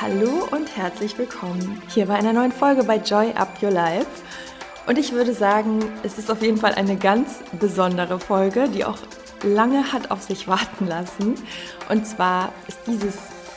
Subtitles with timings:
[0.00, 4.08] Hallo und herzlich willkommen hier bei einer neuen Folge bei Joy Up Your Life.
[4.88, 8.98] Und ich würde sagen, es ist auf jeden Fall eine ganz besondere Folge, die auch
[9.44, 11.36] lange hat auf sich warten lassen.
[11.88, 13.14] Und zwar ist dieses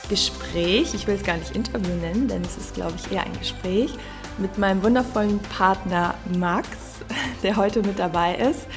[0.08, 3.40] Gespräch, ich will es gar nicht Interview nennen, denn es ist, glaube ich, eher ein
[3.40, 3.92] Gespräch
[4.38, 6.68] mit meinem wundervollen Partner Max,
[7.42, 8.68] der heute mit dabei ist.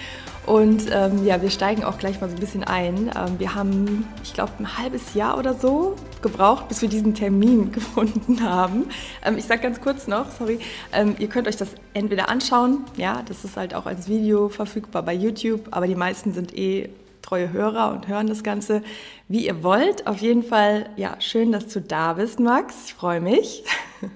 [0.48, 3.10] Und ähm, ja, wir steigen auch gleich mal so ein bisschen ein.
[3.14, 7.70] Ähm, wir haben, ich glaube, ein halbes Jahr oder so gebraucht, bis wir diesen Termin
[7.72, 8.86] gefunden haben.
[9.22, 10.58] Ähm, ich sage ganz kurz noch, sorry,
[10.94, 15.02] ähm, ihr könnt euch das entweder anschauen, ja, das ist halt auch als Video verfügbar
[15.02, 16.88] bei YouTube, aber die meisten sind eh
[17.20, 18.82] treue Hörer und hören das Ganze,
[19.28, 20.06] wie ihr wollt.
[20.06, 22.86] Auf jeden Fall, ja, schön, dass du da bist, Max.
[22.86, 23.64] Ich freue mich.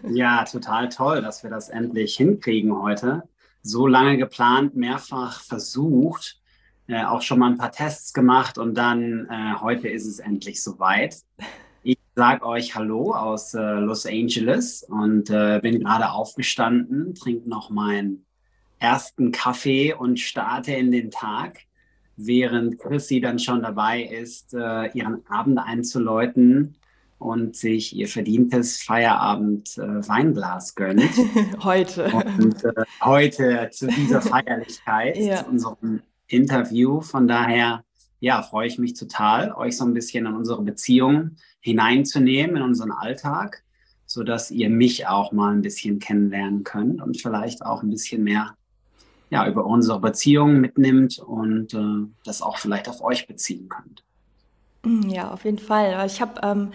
[0.09, 3.25] Ja, total toll, dass wir das endlich hinkriegen heute
[3.63, 6.41] so lange geplant, mehrfach versucht,
[6.89, 10.63] äh, auch schon mal ein paar Tests gemacht und dann äh, heute ist es endlich
[10.63, 11.17] soweit.
[11.85, 17.71] Ich sage euch Hallo aus äh, Los Angeles und äh, bin gerade aufgestanden, trinke noch
[17.71, 18.25] meinen
[18.79, 21.63] ersten Kaffee und starte in den Tag,
[22.17, 26.77] während Chrissy dann schon dabei ist, äh, ihren Abend einzuläuten
[27.23, 31.11] und sich ihr verdientes Feierabend-Weinglas äh, gönnt.
[31.63, 32.11] heute.
[32.39, 35.45] Und äh, heute zu dieser Feierlichkeit, ja.
[35.45, 37.01] zu unserem Interview.
[37.01, 37.85] Von daher,
[38.21, 42.91] ja, freue ich mich total, euch so ein bisschen in unsere Beziehung hineinzunehmen, in unseren
[42.91, 43.63] Alltag,
[44.07, 48.57] sodass ihr mich auch mal ein bisschen kennenlernen könnt und vielleicht auch ein bisschen mehr
[49.31, 54.05] ja, über unsere Beziehung mitnimmt und äh, das auch vielleicht auf euch beziehen könnt.
[54.85, 56.05] Mm, ja, auf jeden Fall.
[56.07, 56.73] Ich habe ähm,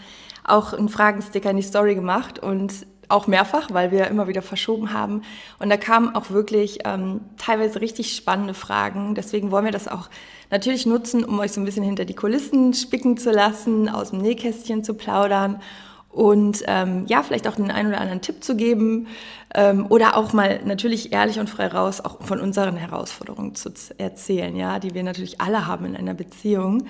[0.48, 2.74] auch einen Fragensticker in die Story gemacht und
[3.10, 5.22] auch mehrfach, weil wir immer wieder verschoben haben.
[5.60, 9.16] Und da kamen auch wirklich ähm, teilweise richtig spannende Fragen.
[9.16, 10.10] Deswegen wollen wir das auch
[10.50, 14.20] natürlich nutzen, um euch so ein bisschen hinter die Kulissen spicken zu lassen, aus dem
[14.20, 15.62] Nähkästchen zu plaudern
[16.18, 19.08] und ähm, ja, vielleicht auch den einen oder anderen Tipp zu geben
[19.54, 24.56] ähm, oder auch mal natürlich ehrlich und frei raus auch von unseren Herausforderungen zu erzählen,
[24.56, 26.88] ja, die wir natürlich alle haben in einer Beziehung.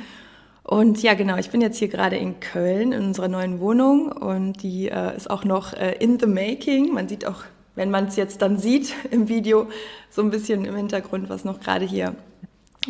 [0.68, 4.62] Und ja, genau, ich bin jetzt hier gerade in Köln in unserer neuen Wohnung und
[4.64, 6.94] die äh, ist auch noch äh, in the making.
[6.94, 7.46] Man sieht auch,
[7.76, 9.68] wenn man es jetzt dann sieht im Video,
[10.10, 12.16] so ein bisschen im Hintergrund, was noch gerade hier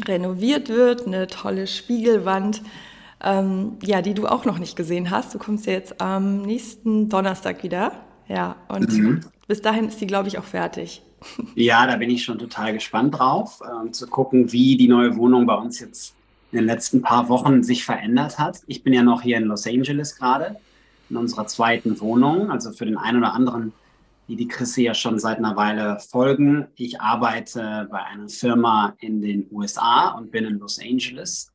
[0.08, 1.06] renoviert wird.
[1.06, 2.64] Eine tolle Spiegelwand,
[3.24, 5.36] ähm, ja, die du auch noch nicht gesehen hast.
[5.36, 7.92] Du kommst ja jetzt am nächsten Donnerstag wieder.
[8.28, 9.22] Ja, und mhm.
[9.48, 11.04] bis dahin ist die, glaube ich, auch fertig.
[11.56, 15.46] Ja, da bin ich schon total gespannt drauf, äh, zu gucken, wie die neue Wohnung
[15.46, 16.17] bei uns jetzt
[16.58, 18.62] in den letzten paar Wochen sich verändert hat.
[18.66, 20.56] Ich bin ja noch hier in Los Angeles gerade,
[21.08, 22.50] in unserer zweiten Wohnung.
[22.50, 23.74] Also für den einen oder anderen,
[24.28, 26.66] die die Chrissy ja schon seit einer Weile folgen.
[26.76, 31.54] Ich arbeite bei einer Firma in den USA und bin in Los Angeles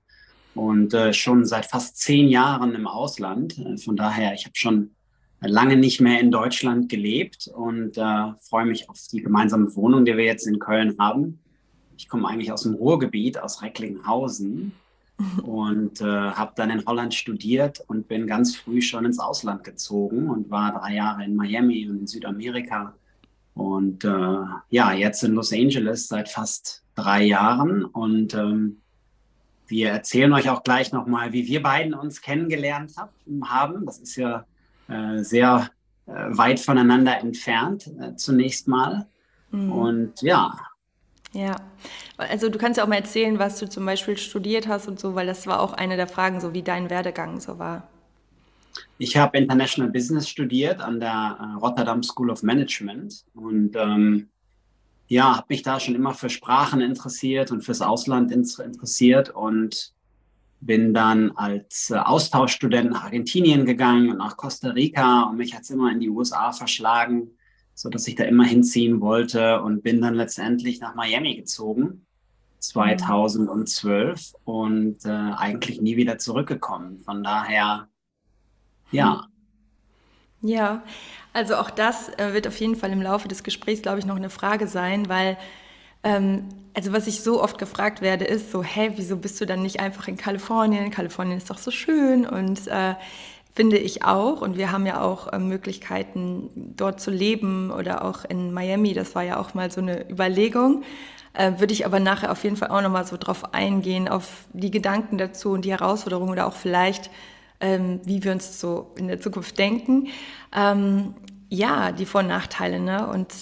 [0.54, 3.58] und äh, schon seit fast zehn Jahren im Ausland.
[3.58, 4.92] Äh, von daher, ich habe schon
[5.40, 10.16] lange nicht mehr in Deutschland gelebt und äh, freue mich auf die gemeinsame Wohnung, die
[10.16, 11.40] wir jetzt in Köln haben.
[11.96, 14.72] Ich komme eigentlich aus dem Ruhrgebiet, aus Recklinghausen
[15.43, 20.28] und äh, habe dann in Holland studiert und bin ganz früh schon ins Ausland gezogen
[20.28, 22.94] und war drei Jahre in Miami und in Südamerika.
[23.55, 24.37] Und äh,
[24.71, 27.84] ja, jetzt in Los Angeles seit fast drei Jahren.
[27.84, 28.78] Und ähm,
[29.66, 33.12] wir erzählen euch auch gleich nochmal, wie wir beiden uns kennengelernt hab,
[33.44, 33.87] haben.
[33.87, 34.47] Das ist ja
[34.88, 35.71] äh, sehr
[36.06, 39.06] äh, weit voneinander entfernt, äh, zunächst mal.
[39.50, 39.72] Mhm.
[39.72, 40.59] Und ja,
[41.32, 41.56] ja,
[42.19, 45.15] also du kannst ja auch mal erzählen, was du zum Beispiel studiert hast und so,
[45.15, 47.88] weil das war auch eine der Fragen, so wie dein Werdegang so war.
[48.98, 54.28] Ich habe International Business studiert an der äh, Rotterdam School of Management und ähm,
[55.09, 59.93] ja, habe mich da schon immer für Sprachen interessiert und fürs Ausland interessiert und
[60.60, 65.62] bin dann als äh, Austauschstudent nach Argentinien gegangen und nach Costa Rica und mich hat
[65.62, 67.32] es immer in die USA verschlagen
[67.75, 72.06] so dass ich da immer hinziehen wollte und bin dann letztendlich nach Miami gezogen
[72.60, 76.99] 2012 und äh, eigentlich nie wieder zurückgekommen.
[76.99, 77.88] Von daher,
[78.91, 79.26] ja.
[80.43, 80.82] Ja,
[81.32, 84.17] also auch das äh, wird auf jeden Fall im Laufe des Gesprächs, glaube ich, noch
[84.17, 85.38] eine Frage sein, weil
[86.02, 89.62] ähm, also was ich so oft gefragt werde, ist so, hä, wieso bist du dann
[89.62, 90.91] nicht einfach in Kalifornien?
[90.91, 92.94] Kalifornien ist doch so schön und äh,
[93.54, 94.40] finde ich auch.
[94.40, 98.94] Und wir haben ja auch äh, Möglichkeiten, dort zu leben oder auch in Miami.
[98.94, 100.82] Das war ja auch mal so eine Überlegung.
[101.34, 104.70] Äh, würde ich aber nachher auf jeden Fall auch nochmal so drauf eingehen, auf die
[104.70, 107.10] Gedanken dazu und die Herausforderungen oder auch vielleicht,
[107.60, 110.08] ähm, wie wir uns so in der Zukunft denken.
[110.55, 111.14] Ähm,
[111.48, 113.06] ja, die Vor- und Nachteile, ne?
[113.08, 113.32] Und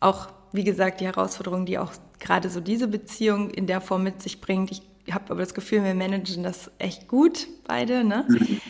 [0.00, 4.22] auch, wie gesagt, die Herausforderungen, die auch gerade so diese Beziehung in der Form mit
[4.22, 4.70] sich bringt.
[4.70, 4.82] Ich
[5.12, 8.04] habe aber das Gefühl, wir managen das echt gut, beide.
[8.04, 8.24] Ne?
[8.28, 8.60] Mhm.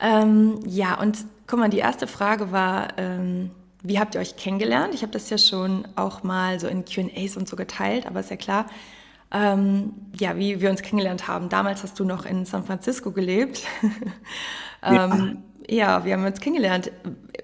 [0.00, 3.50] Ähm, ja, und guck mal, die erste Frage war, ähm,
[3.82, 4.94] wie habt ihr euch kennengelernt?
[4.94, 8.30] Ich habe das ja schon auch mal so in QAs und so geteilt, aber ist
[8.30, 8.66] ja klar,
[9.32, 11.48] ähm, ja, wie wir uns kennengelernt haben.
[11.48, 13.62] Damals hast du noch in San Francisco gelebt.
[14.82, 15.38] ähm,
[15.68, 15.98] ja.
[15.98, 16.04] ja.
[16.04, 16.90] wir haben uns kennengelernt.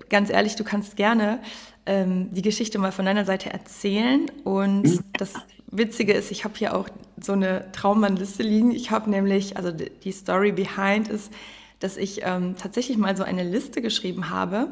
[0.08, 1.40] Ganz ehrlich, du kannst gerne
[1.86, 4.30] ähm, die Geschichte mal von deiner Seite erzählen.
[4.44, 5.00] Und mhm.
[5.14, 5.34] das
[5.70, 6.88] Witzige ist, ich habe hier auch
[7.20, 8.70] so eine Traummannliste liegen.
[8.70, 11.32] Ich habe nämlich, also die Story behind ist,
[11.82, 14.68] dass ich ähm, tatsächlich mal so eine Liste geschrieben habe.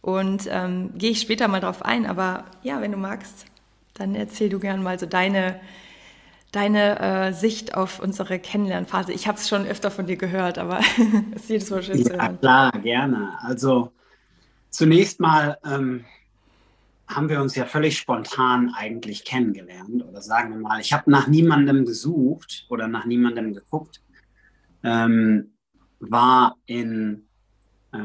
[0.00, 2.06] Und ähm, gehe ich später mal drauf ein.
[2.06, 3.46] Aber ja, wenn du magst,
[3.94, 5.60] dann erzähl du gerne mal so deine
[6.52, 9.12] deine äh, Sicht auf unsere Kennenlernphase.
[9.12, 10.80] Ich habe es schon öfter von dir gehört, aber
[11.34, 12.38] es ist jedes Mal schön ja, zu hören.
[12.40, 13.38] Klar, gerne.
[13.40, 13.90] Also
[14.68, 16.04] zunächst mal ähm,
[17.08, 20.04] haben wir uns ja völlig spontan eigentlich kennengelernt.
[20.04, 24.02] Oder sagen wir mal, ich habe nach niemandem gesucht oder nach niemandem geguckt.
[24.84, 25.51] Ähm,
[26.10, 27.28] war in
[27.92, 27.98] äh,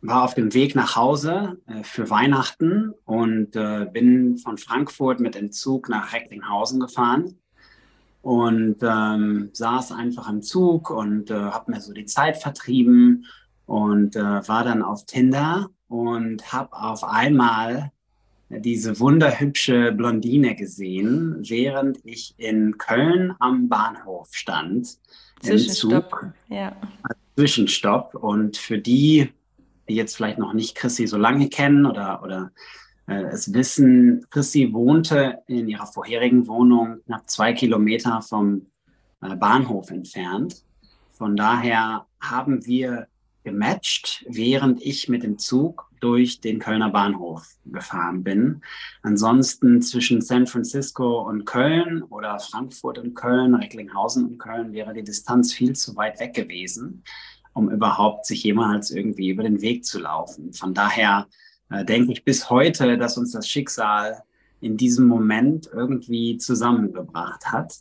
[0.00, 5.34] war auf dem Weg nach Hause äh, für Weihnachten und äh, bin von Frankfurt mit
[5.34, 7.38] dem Zug nach Recklinghausen gefahren
[8.22, 13.26] und ähm, saß einfach im Zug und äh, habe mir so die Zeit vertrieben
[13.66, 17.90] und äh, war dann auf Tinder und habe auf einmal
[18.50, 24.96] diese wunderhübsche Blondine gesehen, während ich in Köln am Bahnhof stand.
[25.40, 26.76] Zwischenstopp, ja.
[27.36, 28.14] Zwischenstopp.
[28.14, 29.32] Und für die,
[29.88, 32.50] die jetzt vielleicht noch nicht Chrissy so lange kennen oder, oder
[33.06, 38.66] äh, es wissen, Chrissy wohnte in ihrer vorherigen Wohnung knapp zwei Kilometer vom
[39.22, 40.64] äh, Bahnhof entfernt.
[41.12, 43.08] Von daher haben wir
[43.44, 48.62] gematcht, während ich mit dem Zug durch den Kölner Bahnhof gefahren bin.
[49.02, 55.02] Ansonsten zwischen San Francisco und Köln oder Frankfurt und Köln, Recklinghausen und Köln wäre die
[55.02, 57.02] Distanz viel zu weit weg gewesen
[57.58, 60.52] um überhaupt sich jemals irgendwie über den Weg zu laufen.
[60.52, 61.26] Von daher
[61.70, 64.22] äh, denke ich bis heute, dass uns das Schicksal
[64.60, 67.74] in diesem Moment irgendwie zusammengebracht hat.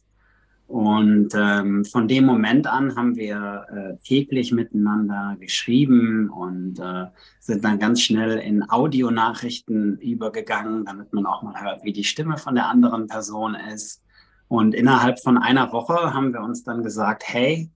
[0.67, 7.05] Und ähm, von dem Moment an haben wir äh, täglich miteinander geschrieben und äh,
[7.39, 12.37] sind dann ganz schnell in Audionachrichten übergegangen, damit man auch mal hört, wie die Stimme
[12.37, 14.03] von der anderen Person ist.
[14.49, 17.69] Und innerhalb von einer Woche haben wir uns dann gesagt, hey,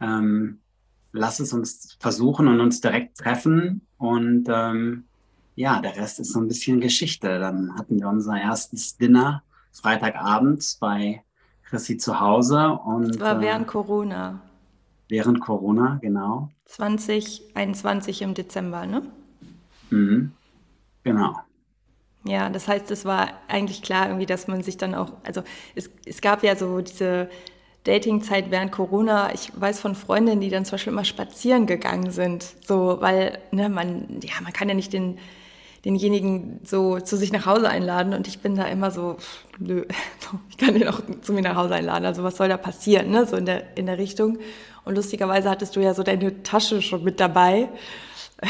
[0.00, 0.60] ähm,
[1.12, 3.82] lass es uns versuchen und uns direkt treffen.
[3.98, 5.04] Und ähm,
[5.54, 7.38] ja, der Rest ist so ein bisschen Geschichte.
[7.38, 9.42] Dann hatten wir unser erstes Dinner
[9.72, 11.22] Freitagabend bei
[11.68, 12.78] Chrissy zu Hause.
[12.84, 14.40] Und, das war während äh, Corona.
[15.08, 16.50] Während Corona, genau.
[16.66, 19.02] 2021 im Dezember, ne?
[19.90, 20.32] Mhm.
[21.04, 21.36] Genau.
[22.24, 25.42] Ja, das heißt, es war eigentlich klar irgendwie, dass man sich dann auch, also
[25.76, 27.30] es, es gab ja so diese
[27.84, 32.44] Datingzeit während Corona, ich weiß von Freundinnen, die dann zum Beispiel immer spazieren gegangen sind,
[32.66, 35.18] so, weil, ne, man, ja, man kann ja nicht den,
[35.86, 39.18] denjenigen so zu sich nach Hause einladen und ich bin da immer so,
[39.58, 39.84] nö,
[40.50, 43.24] ich kann den auch zu mir nach Hause einladen, also was soll da passieren, ne,
[43.24, 44.38] so in der, in der Richtung.
[44.84, 47.68] Und lustigerweise hattest du ja so deine Tasche schon mit dabei.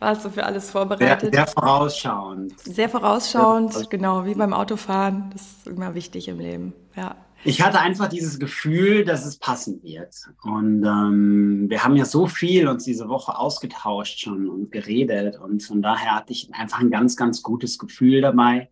[0.00, 1.34] Warst du für alles vorbereitet?
[1.34, 2.60] Sehr, sehr vorausschauend.
[2.60, 5.30] Sehr vorausschauend, sehr genau, wie beim Autofahren.
[5.32, 7.16] Das ist immer wichtig im Leben, ja.
[7.44, 10.14] Ich hatte einfach dieses Gefühl, dass es passen wird.
[10.42, 15.38] Und ähm, wir haben ja so viel uns diese Woche ausgetauscht schon und geredet.
[15.38, 18.68] Und von daher hatte ich einfach ein ganz, ganz gutes Gefühl dabei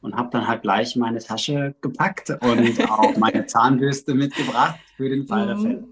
[0.00, 5.26] und habe dann halt gleich meine Tasche gepackt und auch meine Zahnbürste mitgebracht für den
[5.26, 5.62] Fall der mhm.
[5.62, 5.84] Fälle.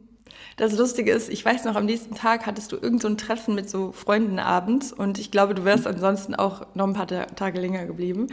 [0.57, 3.57] Das Lustige ist, ich weiß noch, am nächsten Tag hattest du irgend so ein Treffen
[3.57, 7.61] mit so Freunden abends und ich glaube, du wärst ansonsten auch noch ein paar Tage
[7.61, 8.28] länger geblieben.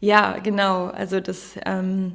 [0.00, 0.86] Ja, genau.
[0.86, 2.14] Also das, ähm,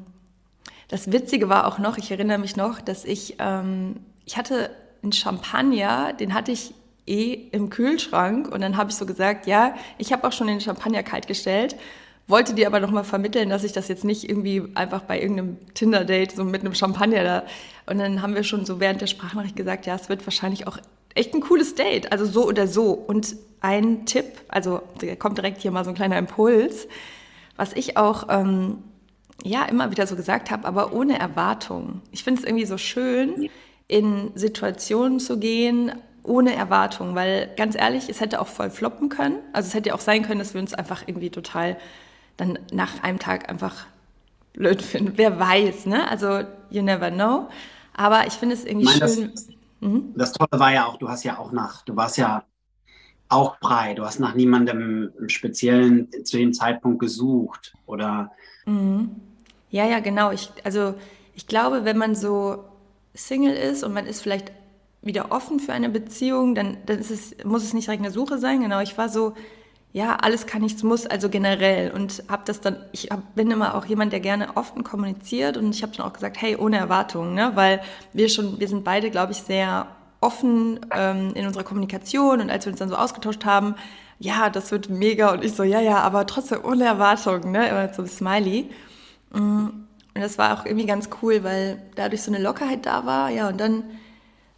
[0.93, 3.95] das Witzige war auch noch, ich erinnere mich noch, dass ich, ähm,
[4.25, 4.69] ich hatte
[5.01, 6.71] einen Champagner, den hatte ich
[7.07, 10.61] eh im Kühlschrank und dann habe ich so gesagt, ja, ich habe auch schon den
[10.61, 11.77] Champagner kalt gestellt,
[12.27, 15.57] wollte dir aber noch mal vermitteln, dass ich das jetzt nicht irgendwie einfach bei irgendeinem
[15.73, 17.43] Tinder-Date so mit einem Champagner da
[17.87, 20.77] und dann haben wir schon so während der Sprachnachricht gesagt, ja, es wird wahrscheinlich auch
[21.15, 22.91] echt ein cooles Date, also so oder so.
[22.91, 26.87] Und ein Tipp, also da kommt direkt hier mal so ein kleiner Impuls,
[27.55, 28.77] was ich auch ähm,
[29.43, 32.01] ja immer wieder so gesagt habe, aber ohne Erwartung.
[32.11, 33.49] Ich finde es irgendwie so schön,
[33.87, 35.91] in Situationen zu gehen,
[36.23, 39.39] ohne Erwartung, weil ganz ehrlich, es hätte auch voll floppen können.
[39.51, 41.77] Also es hätte ja auch sein können, dass wir uns einfach irgendwie total
[42.37, 43.85] dann nach einem Tag einfach
[44.53, 45.13] blöd finden.
[45.15, 46.09] Wer weiß, ne?
[46.09, 47.49] Also you never know.
[47.93, 49.31] Aber ich finde es irgendwie meine, schön.
[49.31, 49.47] Das,
[49.81, 50.13] mhm.
[50.15, 52.43] das Tolle war ja auch, du hast ja auch nach, du warst ja
[53.29, 53.93] auch frei.
[53.93, 58.31] Du hast nach niemandem speziellen zu dem Zeitpunkt gesucht oder
[58.65, 59.11] mhm.
[59.73, 60.31] Ja, ja, genau.
[60.31, 60.93] Ich, also
[61.33, 62.63] ich glaube, wenn man so
[63.15, 64.51] Single ist und man ist vielleicht
[65.01, 68.37] wieder offen für eine Beziehung, dann, dann ist es, muss es nicht direkt eine Suche
[68.37, 68.61] sein.
[68.61, 69.33] Genau, ich war so,
[69.91, 71.91] ja, alles kann, nichts muss, also generell.
[71.91, 75.73] Und habe das dann, ich hab, bin immer auch jemand, der gerne offen kommuniziert und
[75.73, 77.51] ich habe dann auch gesagt, hey, ohne Erwartungen, ne?
[77.55, 77.81] weil
[78.13, 79.87] wir schon, wir sind beide, glaube ich, sehr
[80.23, 83.75] offen ähm, in unserer Kommunikation und als wir uns dann so ausgetauscht haben,
[84.19, 87.67] ja, das wird mega und ich so, ja, ja, aber trotzdem ohne Erwartungen, ne?
[87.67, 88.69] Immer so ein Smiley.
[89.33, 89.65] Mm,
[90.15, 93.49] und das war auch irgendwie ganz cool, weil dadurch so eine Lockerheit da war, ja,
[93.49, 93.83] und dann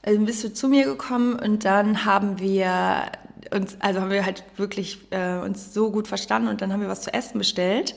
[0.05, 3.11] also bist du zu mir gekommen und dann haben wir
[3.51, 6.89] uns, also haben wir halt wirklich äh, uns so gut verstanden und dann haben wir
[6.89, 7.95] was zu essen bestellt.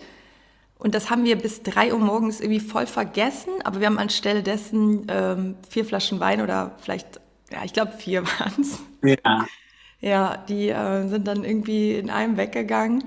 [0.79, 4.43] Und das haben wir bis drei Uhr morgens irgendwie voll vergessen, aber wir haben anstelle
[4.43, 8.79] dessen ähm, vier Flaschen Wein oder vielleicht, ja, ich glaube vier waren es.
[9.03, 9.47] Ja.
[10.01, 13.05] Ja, die äh, sind dann irgendwie in einem weggegangen.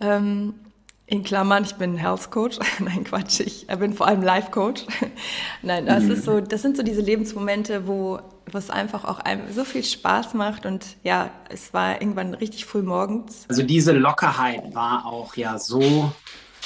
[0.00, 0.54] Ähm,
[1.06, 2.58] in Klammern, ich bin Health Coach.
[2.80, 4.84] Nein, Quatsch, ich bin vor allem Life Coach.
[5.62, 6.10] Nein, das mhm.
[6.10, 8.18] ist so, das sind so diese Lebensmomente, wo,
[8.52, 12.80] es einfach auch einem so viel Spaß macht und ja, es war irgendwann richtig früh
[12.80, 13.44] morgens.
[13.48, 16.12] Also diese Lockerheit war auch ja so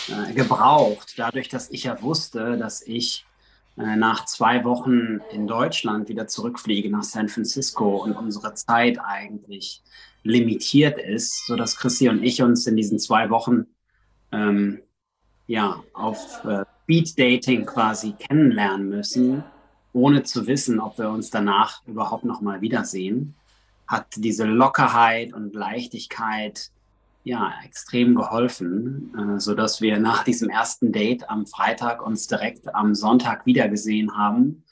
[0.08, 3.29] äh, gebraucht, dadurch, dass ich ja wusste, dass ich äh,
[3.76, 9.82] nach zwei Wochen in Deutschland wieder zurückfliege nach San Francisco und unsere Zeit eigentlich
[10.22, 13.66] limitiert ist, sodass Chrissy und ich uns in diesen zwei Wochen
[14.32, 14.82] ähm,
[15.46, 19.44] ja, auf äh, Speed Dating quasi kennenlernen müssen,
[19.92, 23.34] ohne zu wissen, ob wir uns danach überhaupt noch mal wiedersehen,
[23.86, 26.70] hat diese Lockerheit und Leichtigkeit
[27.22, 32.74] ja extrem geholfen, äh, so dass wir nach diesem ersten Date am Freitag uns direkt
[32.74, 34.64] am Sonntag wiedergesehen haben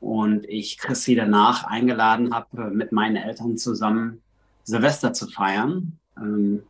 [0.00, 4.22] und ich Chrissy danach eingeladen habe, mit meinen Eltern zusammen
[4.64, 5.98] Silvester zu feiern.
[6.16, 6.62] Ähm,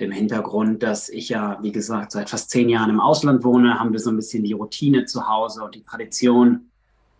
[0.00, 3.92] dem Hintergrund, dass ich ja, wie gesagt, seit fast zehn Jahren im Ausland wohne, haben
[3.92, 6.70] wir so ein bisschen die Routine zu Hause und die Tradition,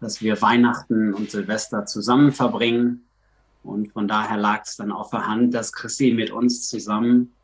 [0.00, 3.04] dass wir Weihnachten und Silvester zusammen verbringen.
[3.62, 7.34] Und von daher lag es dann auf der Hand, dass Chrissy mit uns zusammen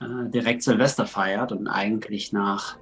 [0.00, 2.76] äh, direkt Silvester feiert und eigentlich nach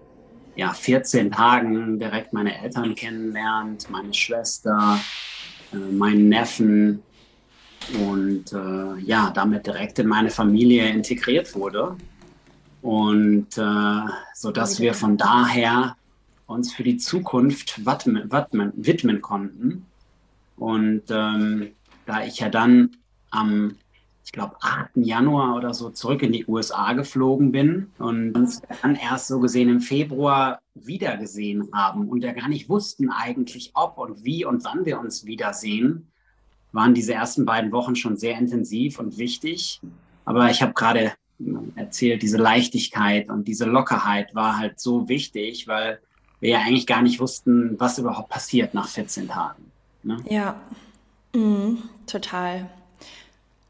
[0.55, 4.99] ja, 14 Tagen direkt meine Eltern kennenlernt, meine Schwester,
[5.73, 7.03] äh, meinen Neffen,
[7.95, 11.97] und äh, ja, damit direkt in meine Familie integriert wurde.
[12.83, 14.01] Und äh,
[14.35, 15.97] so dass wir von daher
[16.47, 19.87] uns für die Zukunft widmen, widmen, widmen konnten.
[20.57, 21.73] Und ähm,
[22.07, 22.97] da ich ja dann
[23.31, 23.77] am,
[24.25, 24.91] ich glaube, 8.
[24.97, 29.69] Januar oder so zurück in die USA geflogen bin und uns dann erst so gesehen
[29.69, 34.85] im Februar wiedergesehen haben und ja gar nicht wussten eigentlich, ob und wie und wann
[34.87, 36.09] wir uns wiedersehen,
[36.73, 39.81] waren diese ersten beiden Wochen schon sehr intensiv und wichtig.
[40.25, 41.13] Aber ich habe gerade
[41.77, 46.01] erzählt, diese Leichtigkeit und diese Lockerheit war halt so wichtig, weil
[46.41, 49.71] wir ja eigentlich gar nicht wussten, was überhaupt passiert nach 14 Tagen.
[50.03, 50.19] Ne?
[50.29, 50.61] Ja,
[51.37, 52.69] mhm, total.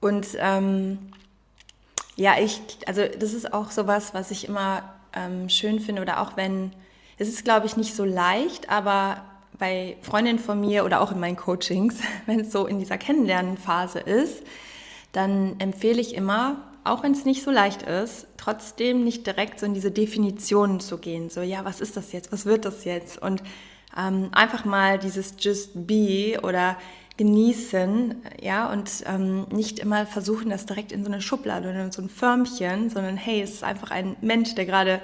[0.01, 0.99] Und ähm,
[2.17, 4.83] ja, ich, also das ist auch sowas, was ich immer
[5.13, 6.73] ähm, schön finde oder auch wenn,
[7.19, 9.23] es ist glaube ich nicht so leicht, aber
[9.59, 11.97] bei Freundinnen von mir oder auch in meinen Coachings,
[12.27, 14.43] wenn es so in dieser Kennenlernenphase ist,
[15.13, 19.67] dann empfehle ich immer, auch wenn es nicht so leicht ist, trotzdem nicht direkt so
[19.67, 21.31] in diese Definitionen zu gehen.
[21.31, 22.33] So, ja, was ist das jetzt?
[22.33, 23.21] Was wird das jetzt?
[23.21, 23.43] Und
[23.97, 26.77] ähm, einfach mal dieses Just Be oder
[27.17, 31.93] genießen, ja, und ähm, nicht immer versuchen, das direkt in so eine Schublade oder in
[31.93, 35.01] so ein Förmchen, sondern hey, es ist einfach ein Mensch, der gerade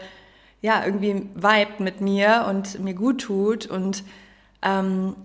[0.60, 4.04] ja irgendwie vibet mit mir und mir gut tut und
[4.62, 5.16] ähm,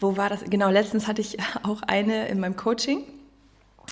[0.00, 0.44] wo war das?
[0.44, 3.04] Genau, letztens hatte ich auch eine in meinem Coaching.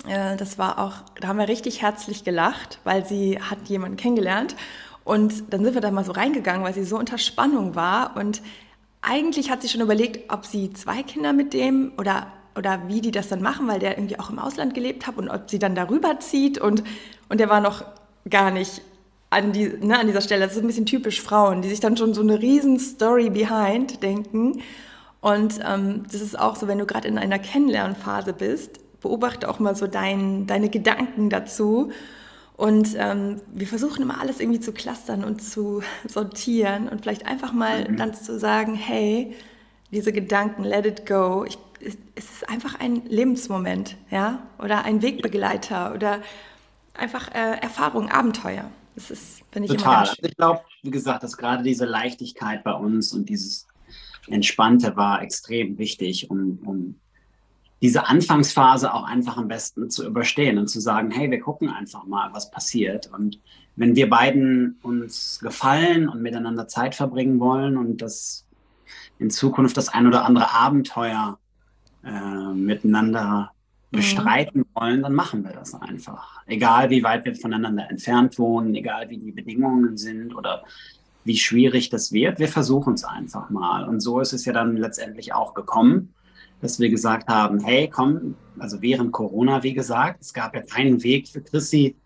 [0.07, 4.57] Äh, das war auch, da haben wir richtig herzlich gelacht, weil sie hat jemanden kennengelernt.
[5.05, 8.17] Und dann sind wir da mal so reingegangen, weil sie so unter Spannung war.
[8.17, 8.43] Und
[9.03, 12.27] eigentlich hat sie schon überlegt, ob sie zwei Kinder mit dem oder,
[12.57, 15.29] oder wie die das dann machen, weil der irgendwie auch im Ausland gelebt hat und
[15.29, 16.59] ob sie dann darüber zieht.
[16.59, 16.83] Und,
[17.29, 17.85] und der war noch
[18.29, 18.83] gar nicht
[19.31, 20.45] an, die, ne, an dieser Stelle.
[20.45, 24.03] Das ist ein bisschen typisch Frauen, die sich dann schon so eine riesen Story behind
[24.03, 24.63] denken.
[25.21, 29.59] Und ähm, das ist auch so, wenn du gerade in einer Kennenlernphase bist, beobachte auch
[29.59, 31.91] mal so dein, deine Gedanken dazu.
[32.61, 37.55] Und ähm, wir versuchen immer alles irgendwie zu clustern und zu sortieren und vielleicht einfach
[37.55, 37.97] mal mhm.
[37.97, 39.35] dann zu sagen, hey,
[39.91, 41.47] diese Gedanken, let it go.
[41.49, 46.21] Ich, es ist einfach ein Lebensmoment, ja, oder ein Wegbegleiter oder
[46.93, 48.71] einfach äh, Erfahrung, Abenteuer.
[48.95, 50.01] Das ist, finde ich, Total.
[50.01, 53.69] Also ich glaube, wie gesagt, dass gerade diese Leichtigkeit bei uns und dieses
[54.27, 57.01] Entspannte war extrem wichtig, um, um
[57.83, 62.05] diese Anfangsphase auch einfach am besten zu überstehen und zu sagen, hey, wir gucken einfach
[62.05, 63.11] mal, was passiert.
[63.13, 63.41] Und
[63.77, 68.47] wenn wir beiden uns gefallen und miteinander Zeit verbringen wollen und das
[69.19, 71.39] in Zukunft das ein oder andere Abenteuer
[72.05, 73.53] äh, miteinander
[73.91, 73.97] mhm.
[73.97, 76.43] bestreiten wollen, dann machen wir das einfach.
[76.47, 80.65] Egal wie weit wir voneinander entfernt wohnen, egal wie die Bedingungen sind oder
[81.25, 83.89] wie schwierig das wird, wir versuchen es einfach mal.
[83.89, 86.15] Und so ist es ja dann letztendlich auch gekommen
[86.61, 91.03] dass wir gesagt haben, hey, komm, also während Corona, wie gesagt, es gab ja keinen
[91.03, 91.97] Weg für Chrissy,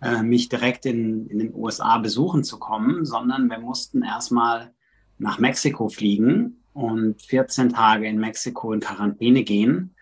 [0.00, 4.70] äh, mich direkt in, in den USA besuchen zu kommen, sondern wir mussten erstmal
[5.18, 9.94] nach Mexiko fliegen und 14 Tage in Mexiko in Quarantäne gehen,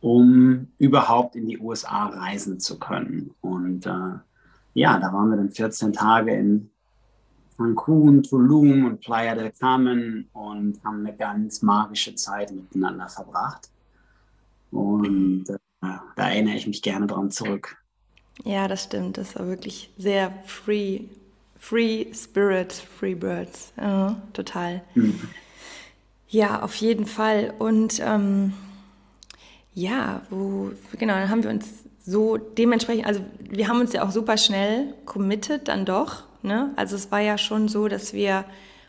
[0.00, 3.34] um überhaupt in die USA reisen zu können.
[3.40, 4.18] Und äh,
[4.74, 6.70] ja, da waren wir dann 14 Tage in
[7.56, 13.68] Cancun, Tulum und Playa del Carmen und haben eine ganz magische Zeit miteinander verbracht.
[14.70, 15.58] Und äh,
[16.16, 17.76] da erinnere ich mich gerne dran zurück.
[18.44, 19.18] Ja, das stimmt.
[19.18, 21.02] Das war wirklich sehr free,
[21.58, 23.72] free spirit, free birds.
[23.76, 24.82] Ja, total.
[24.94, 25.20] Mhm.
[26.28, 27.52] Ja, auf jeden Fall.
[27.58, 28.54] Und ähm,
[29.74, 31.68] ja, wo, genau, dann haben wir uns
[32.04, 36.72] so dementsprechend, also wir haben uns ja auch super schnell committed dann doch Ne?
[36.76, 38.44] Also es war ja schon so, dass wir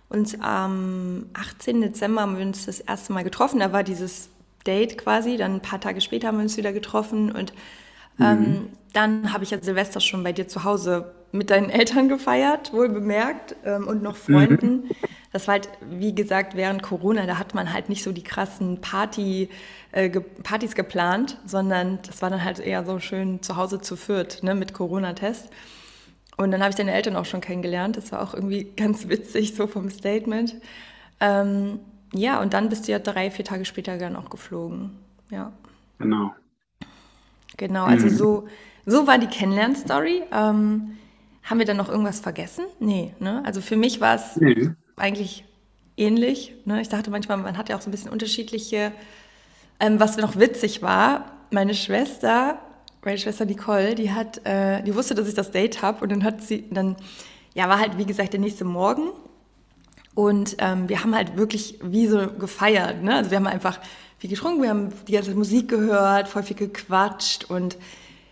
[0.10, 1.82] uns am 18.
[1.82, 3.60] Dezember haben wir uns das erste Mal getroffen.
[3.60, 4.30] Da war dieses
[4.66, 5.38] Date quasi.
[5.38, 7.54] Dann ein paar Tage später haben wir uns wieder getroffen und
[8.20, 8.70] ähm, mhm.
[8.94, 12.90] dann habe ich ja Silvester schon bei dir zu Hause mit deinen Eltern gefeiert, wohl
[12.90, 14.84] bemerkt, ähm, und noch Freunden.
[14.84, 14.90] Mhm.
[15.32, 18.82] Das war halt, wie gesagt, während Corona, da hat man halt nicht so die krassen
[18.82, 19.50] Party,
[19.92, 23.96] äh, ge Partys geplant, sondern das war dann halt eher so schön zu Hause zu
[23.96, 25.50] viert, ne, mit Corona-Test.
[26.38, 27.98] Und dann habe ich deine Eltern auch schon kennengelernt.
[27.98, 30.56] Das war auch irgendwie ganz witzig, so vom Statement.
[31.20, 31.80] Ähm,
[32.14, 34.92] ja, und dann bist du ja drei, vier Tage später dann auch geflogen.
[35.30, 35.52] Ja.
[36.00, 36.34] Genau.
[37.58, 38.16] Genau, also mhm.
[38.16, 38.48] so,
[38.86, 40.24] so war die Kennenlern-Story.
[40.32, 40.98] Ähm,
[41.44, 42.66] haben wir dann noch irgendwas vergessen?
[42.80, 43.44] Nee, ne?
[43.46, 44.70] Also für mich war es nee.
[44.96, 45.46] eigentlich
[45.98, 46.56] ähnlich.
[46.66, 46.82] Ne?
[46.82, 48.92] Ich dachte manchmal, man hat ja auch so ein bisschen unterschiedliche.
[49.80, 52.60] Ähm, was noch witzig war, meine Schwester
[53.06, 56.24] meine Schwester Nicole, die hat, äh, die wusste, dass ich das Date habe und dann
[56.24, 56.96] hat sie, dann,
[57.54, 59.10] ja, war halt wie gesagt der nächste Morgen
[60.16, 63.16] und ähm, wir haben halt wirklich wie so gefeiert, ne?
[63.16, 63.80] Also wir haben einfach
[64.20, 67.78] viel getrunken, wir haben die ganze Musik gehört, voll viel gequatscht und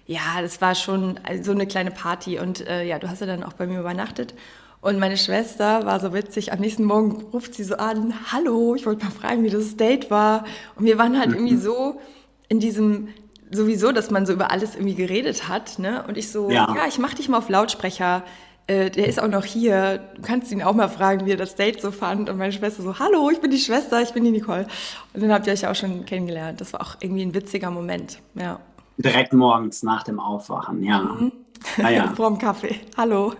[0.05, 3.43] ja, das war schon so eine kleine Party und äh, ja, du hast ja dann
[3.43, 4.33] auch bei mir übernachtet
[4.81, 8.85] und meine Schwester war so witzig, am nächsten Morgen ruft sie so an, hallo, ich
[8.85, 11.35] wollte mal fragen, wie das Date war und wir waren halt mhm.
[11.35, 11.99] irgendwie so
[12.47, 13.09] in diesem
[13.51, 15.79] sowieso, dass man so über alles irgendwie geredet hat.
[15.79, 16.03] Ne?
[16.07, 18.23] Und ich so, ja, ja ich mach dich mal auf Lautsprecher.
[18.67, 19.99] Äh, der ist auch noch hier.
[20.15, 22.29] Du kannst ihn auch mal fragen, wie er das Date so fand.
[22.29, 24.67] Und meine Schwester so, hallo, ich bin die Schwester, ich bin die Nicole.
[25.13, 26.61] Und dann habt ihr euch auch schon kennengelernt.
[26.61, 28.19] Das war auch irgendwie ein witziger Moment.
[28.35, 28.59] Ja.
[28.97, 30.99] Direkt morgens nach dem Aufwachen, ja.
[30.99, 31.31] Mhm.
[31.83, 32.07] Ah, ja.
[32.15, 32.79] Vor dem Kaffee.
[32.97, 33.33] Hallo.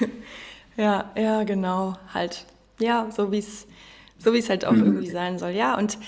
[0.76, 1.94] ja, ja, genau.
[2.12, 2.44] Halt.
[2.78, 3.66] Ja, so wie es
[4.18, 4.84] so wie es halt auch mhm.
[4.84, 5.50] irgendwie sein soll.
[5.50, 5.98] Ja, und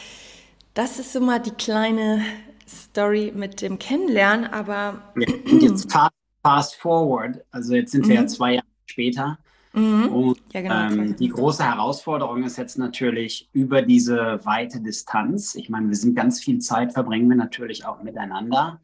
[0.75, 2.23] das ist so mal die kleine
[2.69, 5.03] Story mit dem Kennenlernen, aber.
[5.17, 8.29] Ja, und jetzt fast, fast forward, also jetzt sind wir ja mhm.
[8.29, 9.39] zwei Jahre später.
[9.73, 10.09] Mhm.
[10.09, 15.55] Und ja, genau, ähm, die große Herausforderung ist jetzt natürlich über diese weite Distanz.
[15.55, 18.81] Ich meine, wir sind ganz viel Zeit verbringen wir natürlich auch miteinander.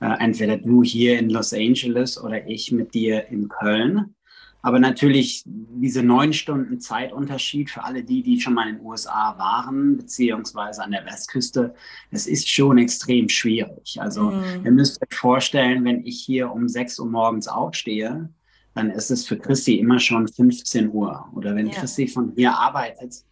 [0.00, 4.14] Äh, entweder du hier in Los Angeles oder ich mit dir in Köln.
[4.62, 9.36] Aber natürlich diese neun Stunden Zeitunterschied für alle die, die schon mal in den USA
[9.36, 11.74] waren, beziehungsweise an der Westküste,
[12.12, 13.98] das ist schon extrem schwierig.
[14.00, 14.64] Also mhm.
[14.64, 18.28] ihr müsst euch vorstellen, wenn ich hier um sechs Uhr morgens aufstehe,
[18.74, 21.26] dann ist es für Christi immer schon 15 Uhr.
[21.34, 21.74] Oder wenn ja.
[21.74, 23.24] Christi von hier arbeitet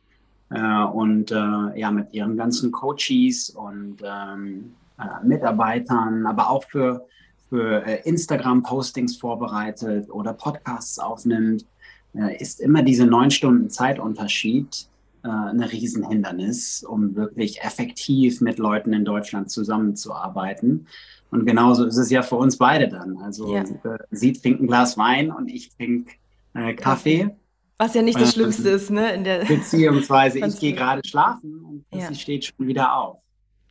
[0.51, 7.07] äh, und äh, ja mit ihren ganzen Coaches und ähm, äh, Mitarbeitern, aber auch für
[7.51, 11.67] für äh, Instagram-Postings vorbereitet oder Podcasts aufnimmt,
[12.15, 14.89] äh, ist immer diese neun Stunden Zeitunterschied
[15.23, 20.87] äh, ein Riesenhindernis, um wirklich effektiv mit Leuten in Deutschland zusammenzuarbeiten.
[21.31, 23.19] Und genauso ist es ja für uns beide dann.
[23.19, 23.65] Also ja.
[24.11, 26.13] sie trinkt ein Glas Wein und ich trinke
[26.55, 27.31] äh, Kaffee.
[27.79, 29.13] Was ja nicht das Schlimmste ist, ne?
[29.15, 32.09] In der Beziehungsweise ich gehe gerade schlafen und ja.
[32.09, 33.23] sie steht schon wieder auf.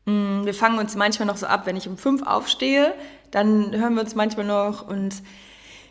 [0.05, 2.93] Mm, wir fangen uns manchmal noch so ab, wenn ich um fünf aufstehe,
[3.31, 5.15] dann hören wir uns manchmal noch und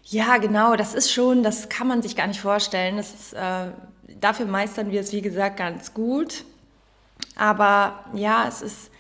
[0.05, 2.97] ja, genau, das ist schon, das kann man sich gar nicht vorstellen.
[2.97, 3.73] Das ist, äh,
[4.21, 6.45] dafür meistern wir es, wie gesagt, ganz gut.
[7.37, 8.91] Aber ja, es ist,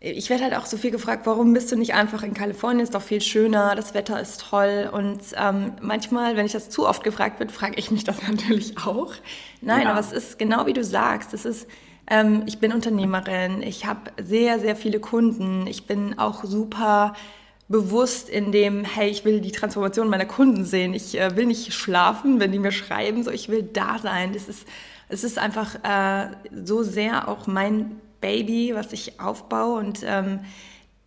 [0.00, 2.82] ich werde halt auch so viel gefragt, warum bist du nicht einfach in Kalifornien?
[2.82, 4.88] Ist doch viel schöner, das Wetter ist toll.
[4.90, 8.78] Und ähm, manchmal, wenn ich das zu oft gefragt wird, frage ich mich das natürlich
[8.78, 9.12] auch.
[9.60, 9.90] Nein, ja.
[9.90, 11.68] aber es ist genau wie du sagst, es ist
[12.08, 17.14] Ähm, ich bin Unternehmerin, ich habe sehr, sehr viele Kunden, ich bin auch super
[17.68, 20.94] bewusst in dem, hey, ich will die Transformation meiner Kunden sehen.
[20.94, 24.32] Ich äh, will nicht schlafen, wenn die mir schreiben, so ich will da sein.
[24.32, 24.66] Das ist,
[25.08, 26.28] es ist einfach äh,
[26.64, 30.40] so sehr auch mein Baby, was ich aufbaue und ähm,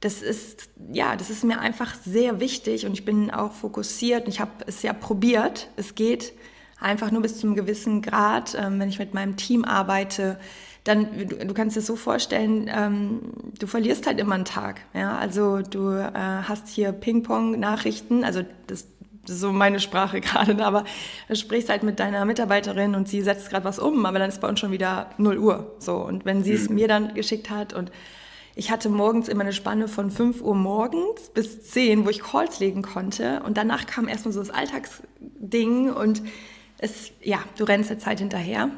[0.01, 4.31] das ist, ja, das ist mir einfach sehr wichtig und ich bin auch fokussiert und
[4.31, 5.69] ich habe es ja probiert.
[5.75, 6.33] Es geht
[6.79, 10.39] einfach nur bis zu einem gewissen Grad, ähm, wenn ich mit meinem Team arbeite,
[10.89, 13.19] dann, du, du kannst dir so vorstellen, ähm,
[13.60, 14.82] du verlierst halt immer einen Tag.
[14.93, 15.17] Ja?
[15.17, 18.88] Also du äh, hast hier Ping-Pong-Nachrichten, also das,
[19.25, 20.84] so meine Sprache gerade, aber
[21.28, 24.41] du sprichst halt mit deiner Mitarbeiterin und sie setzt gerade was um, aber dann ist
[24.41, 25.75] bei uns schon wieder 0 Uhr.
[25.78, 25.97] So.
[25.97, 26.75] Und wenn sie es mhm.
[26.75, 27.91] mir dann geschickt hat und
[28.56, 32.60] ich hatte morgens immer eine Spanne von 5 Uhr morgens bis 10, wo ich Calls
[32.60, 33.41] legen konnte.
[33.45, 36.23] Und danach kam erstmal so das Alltagsding und
[36.80, 38.71] es, ja, du rennst der Zeit hinterher.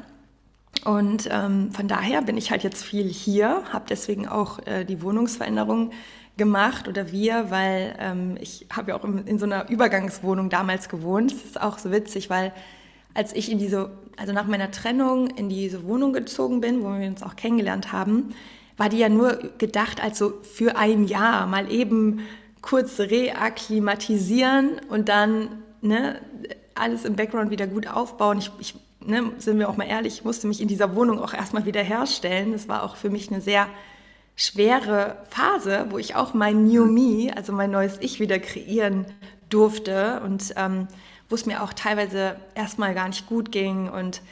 [0.84, 5.02] Und ähm, von daher bin ich halt jetzt viel hier, habe deswegen auch äh, die
[5.02, 5.92] Wohnungsveränderung
[6.36, 10.88] gemacht oder wir, weil ähm, ich habe ja auch in, in, so einer Übergangswohnung damals
[10.88, 11.32] gewohnt.
[11.32, 12.52] Das ist auch so witzig, weil
[13.14, 17.06] als ich in diese, also nach meiner Trennung in diese Wohnung gezogen bin, wo wir
[17.06, 18.34] uns auch kennengelernt haben,
[18.76, 22.20] war die ja nur gedacht als so für ein Jahr mal eben
[22.62, 26.20] kurz reakklimatisieren und dann ne,
[26.74, 28.38] alles im Background wieder gut aufbauen.
[28.38, 28.74] Ich, ich
[29.06, 31.82] ne, sind wir auch mal ehrlich, ich musste mich in dieser Wohnung auch erstmal wieder
[31.82, 32.52] herstellen.
[32.52, 33.66] Das war auch für mich eine sehr
[34.36, 39.06] schwere Phase, wo ich auch mein New Me, also mein neues Ich wieder kreieren
[39.48, 40.88] durfte und ähm,
[41.28, 44.22] wo es mir auch teilweise erstmal gar nicht gut ging und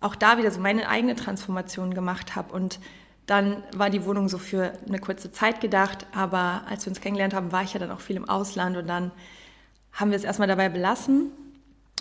[0.00, 2.78] auch da wieder so meine eigene Transformation gemacht habe und
[3.26, 7.34] dann war die Wohnung so für eine kurze Zeit gedacht, aber als wir uns kennengelernt
[7.34, 9.10] haben, war ich ja dann auch viel im Ausland und dann
[9.92, 11.32] haben wir es erstmal dabei belassen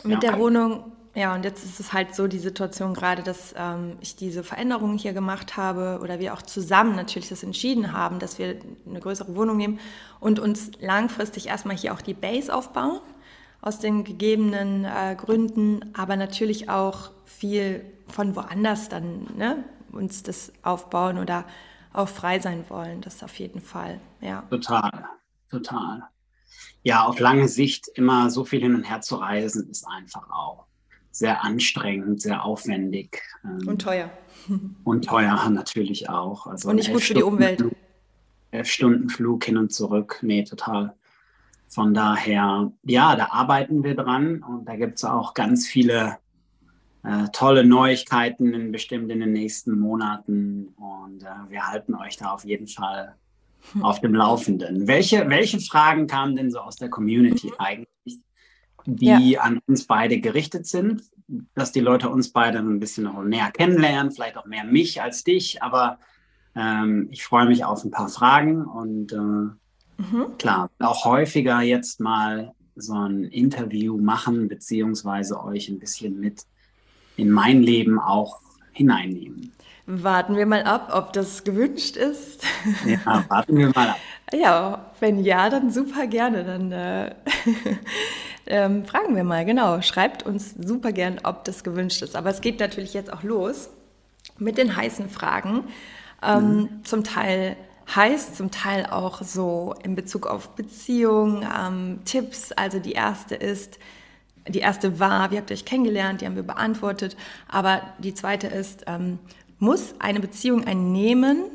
[0.04, 0.32] mit ja.
[0.32, 0.92] der Wohnung.
[1.16, 4.98] Ja, und jetzt ist es halt so die Situation gerade, dass ähm, ich diese Veränderungen
[4.98, 9.34] hier gemacht habe oder wir auch zusammen natürlich das entschieden haben, dass wir eine größere
[9.34, 9.80] Wohnung nehmen
[10.20, 13.00] und uns langfristig erstmal hier auch die Base aufbauen,
[13.62, 20.52] aus den gegebenen äh, Gründen, aber natürlich auch viel von woanders dann ne, uns das
[20.64, 21.46] aufbauen oder
[21.94, 23.00] auch frei sein wollen.
[23.00, 24.42] Das auf jeden Fall, ja.
[24.50, 25.06] Total,
[25.50, 26.04] total.
[26.84, 30.66] Ja, auf lange Sicht immer so viel hin und her zu reisen, ist einfach auch
[31.16, 33.22] sehr anstrengend, sehr aufwendig.
[33.46, 34.10] Ähm, und teuer.
[34.84, 36.46] Und teuer natürlich auch.
[36.46, 37.64] Also und nicht gut für die Umwelt.
[38.52, 40.20] elf Stunden Flug hin und zurück.
[40.22, 40.94] Nee, total.
[41.70, 46.18] Von daher, ja, da arbeiten wir dran und da gibt es auch ganz viele
[47.04, 52.32] äh, tolle Neuigkeiten in, bestimmt in den nächsten Monaten und äh, wir halten euch da
[52.32, 53.16] auf jeden Fall
[53.72, 53.84] hm.
[53.86, 54.88] auf dem Laufenden.
[54.88, 57.54] Welche, welche Fragen kamen denn so aus der Community mhm.
[57.58, 58.20] eigentlich,
[58.86, 59.42] die ja.
[59.42, 61.04] an uns beide gerichtet sind,
[61.56, 65.24] dass die Leute uns beide ein bisschen noch näher kennenlernen, vielleicht auch mehr mich als
[65.24, 65.98] dich, aber
[66.56, 70.38] ähm, ich freue mich auf ein paar Fragen und äh, mhm.
[70.38, 76.44] klar, auch häufiger jetzt mal so ein Interview machen, beziehungsweise euch ein bisschen mit
[77.16, 78.40] in mein Leben auch
[78.74, 79.52] hineinnehmen.
[79.88, 82.44] Warten wir mal ab, ob das gewünscht ist.
[82.86, 83.98] Ja, warten wir mal ab.
[84.34, 86.44] Ja, wenn ja, dann super gerne.
[86.44, 87.14] Dann äh,
[88.48, 89.82] ähm, fragen wir mal, genau.
[89.82, 92.16] Schreibt uns super gern, ob das gewünscht ist.
[92.16, 93.70] Aber es geht natürlich jetzt auch los
[94.38, 95.66] mit den heißen Fragen.
[96.24, 96.70] Ähm, mhm.
[96.84, 97.58] Zum Teil
[97.94, 102.52] heiß, zum Teil auch so in Bezug auf Beziehung, ähm, Tipps.
[102.52, 103.80] Also die erste ist,
[104.48, 107.16] die erste war, wie habt ihr euch kennengelernt, die haben wir beantwortet.
[107.48, 109.20] Aber die zweite ist, ähm,
[109.60, 111.46] muss eine Beziehung ein Nehmen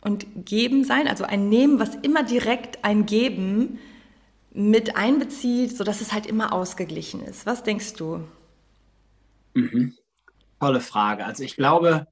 [0.00, 1.06] und Geben sein?
[1.06, 3.78] Also ein Nehmen, was immer direkt ein Geben
[4.54, 7.46] mit einbezieht, sodass es halt immer ausgeglichen ist.
[7.46, 8.20] Was denkst du?
[9.54, 9.94] Mhm.
[10.60, 11.24] Tolle Frage.
[11.24, 12.06] Also ich glaube,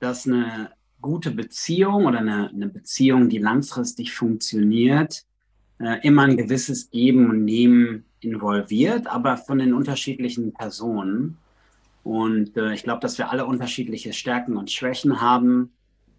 [0.00, 0.70] dass eine
[1.00, 5.24] gute Beziehung oder eine, eine Beziehung, die langfristig funktioniert,
[5.78, 11.38] äh, immer ein gewisses Geben und Nehmen involviert, aber von den unterschiedlichen Personen.
[12.02, 15.72] Und äh, ich glaube, dass wir alle unterschiedliche Stärken und Schwächen haben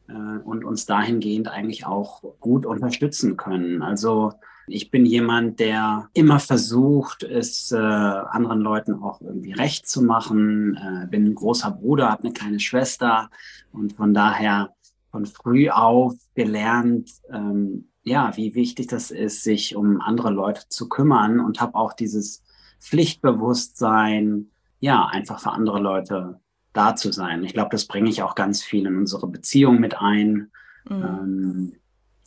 [0.08, 3.82] äh, und uns dahingehend eigentlich auch gut unterstützen können.
[3.82, 4.34] Also
[4.67, 10.75] ich bin jemand, der immer versucht, es äh, anderen Leuten auch irgendwie recht zu machen.
[10.75, 13.30] Äh, bin ein großer Bruder, habe eine kleine Schwester
[13.71, 14.71] und von daher
[15.12, 20.89] von früh auf gelernt, ähm, ja, wie wichtig das ist, sich um andere Leute zu
[20.89, 22.43] kümmern und habe auch dieses
[22.80, 26.39] Pflichtbewusstsein, ja, einfach für andere Leute
[26.73, 27.43] da zu sein.
[27.43, 30.51] Ich glaube, das bringe ich auch ganz viel in unsere Beziehung mit ein.
[30.89, 31.04] Mhm.
[31.04, 31.73] Ähm,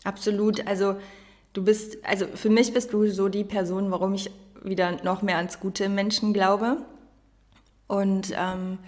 [0.04, 0.66] Absolut.
[0.66, 0.96] Also
[1.52, 4.30] du bist, also für mich bist du so die Person, warum ich
[4.62, 6.78] wieder noch mehr ans gute Menschen glaube.
[7.86, 8.78] Und ähm,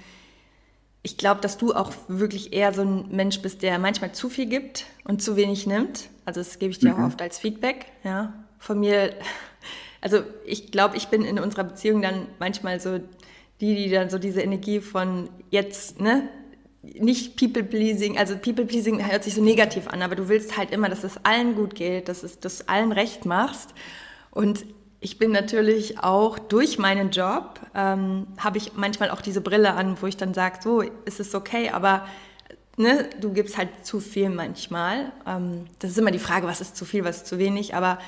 [1.02, 4.46] ich glaube, dass du auch wirklich eher so ein Mensch bist, der manchmal zu viel
[4.46, 6.10] gibt und zu wenig nimmt.
[6.24, 7.02] Also das gebe ich dir mhm.
[7.02, 8.34] auch oft als Feedback, ja.
[8.58, 9.14] Von mir,
[10.00, 12.98] also ich glaube, ich bin in unserer Beziehung dann manchmal so
[13.60, 16.28] die, die dann so diese Energie von jetzt, ne,
[16.82, 21.04] nicht People-Pleasing, also People-Pleasing hört sich so negativ an, aber du willst halt immer, dass
[21.04, 23.74] es allen gut geht, dass es das allen recht machst.
[24.30, 24.64] Und
[25.00, 29.96] ich bin natürlich auch durch meinen Job, ähm, habe ich manchmal auch diese Brille an,
[30.00, 32.06] wo ich dann sage, so ist es okay, aber
[32.76, 35.12] ne, du gibst halt zu viel manchmal.
[35.26, 37.98] Ähm, das ist immer die Frage, was ist zu viel, was ist zu wenig, aber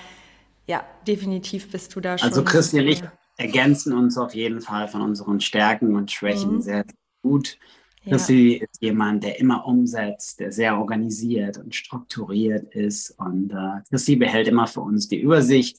[0.67, 2.29] ja, definitiv bist du da schon.
[2.29, 3.03] Also Christian und ich
[3.37, 6.63] ergänzen uns auf jeden Fall von unseren Stärken und Schwächen mhm.
[6.63, 6.85] sehr
[7.23, 7.59] gut.
[8.05, 8.65] Chrissy ja.
[8.65, 13.11] ist jemand, der immer umsetzt, der sehr organisiert und strukturiert ist.
[13.19, 15.79] Und äh, Chrissy behält immer für uns die Übersicht,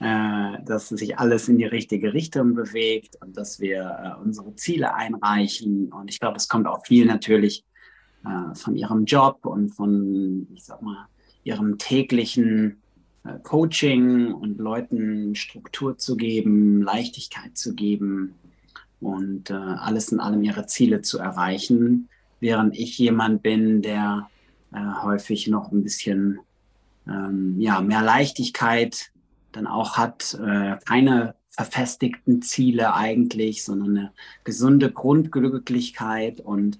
[0.00, 4.94] äh, dass sich alles in die richtige Richtung bewegt und dass wir äh, unsere Ziele
[4.94, 5.92] einreichen.
[5.92, 7.64] Und ich glaube, es kommt auch viel natürlich
[8.24, 11.06] äh, von ihrem Job und von, ich sag mal,
[11.44, 12.82] ihrem täglichen
[13.24, 18.34] äh, Coaching und Leuten Struktur zu geben, Leichtigkeit zu geben
[19.00, 22.08] und äh, alles in allem ihre Ziele zu erreichen,
[22.40, 24.28] während ich jemand bin, der
[24.72, 26.40] äh, häufig noch ein bisschen
[27.06, 29.10] ähm, ja, mehr Leichtigkeit
[29.52, 34.12] dann auch hat, äh, keine verfestigten Ziele eigentlich, sondern eine
[34.44, 36.40] gesunde Grundglücklichkeit.
[36.40, 36.78] Und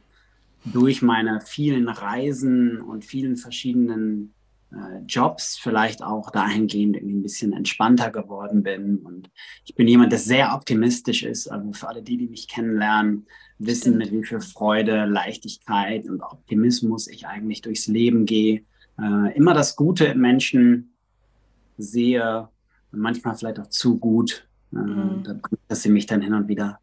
[0.64, 4.35] durch meine vielen Reisen und vielen verschiedenen
[4.72, 8.98] äh, Jobs vielleicht auch dahingehend irgendwie ein bisschen entspannter geworden bin.
[8.98, 9.31] Und
[9.64, 11.48] ich bin jemand, der sehr optimistisch ist.
[11.48, 13.26] Also für alle die, die mich kennenlernen,
[13.59, 13.98] wissen, Stimmt.
[13.98, 18.64] mit wie viel Freude, Leichtigkeit und Optimismus ich eigentlich durchs Leben gehe.
[18.98, 20.94] Äh, immer das Gute im Menschen
[21.79, 22.48] sehe,
[22.90, 24.48] manchmal vielleicht auch zu gut.
[24.72, 25.22] Äh, mhm.
[25.22, 26.81] Da bringt das sie mich dann hin und wieder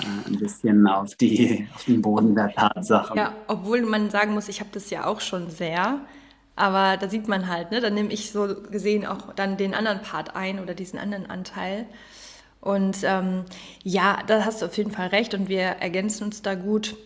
[0.00, 3.16] äh, ein bisschen auf, die, auf den Boden der Tatsachen.
[3.16, 6.00] Ja, obwohl man sagen muss, ich habe das ja auch schon sehr.
[6.58, 10.02] Aber da sieht man halt, ne, dann nehme ich so gesehen auch dann den anderen
[10.02, 11.86] Part ein oder diesen anderen Anteil.
[12.60, 13.44] Und ähm,
[13.84, 16.96] ja, da hast du auf jeden Fall recht und wir ergänzen uns da gut.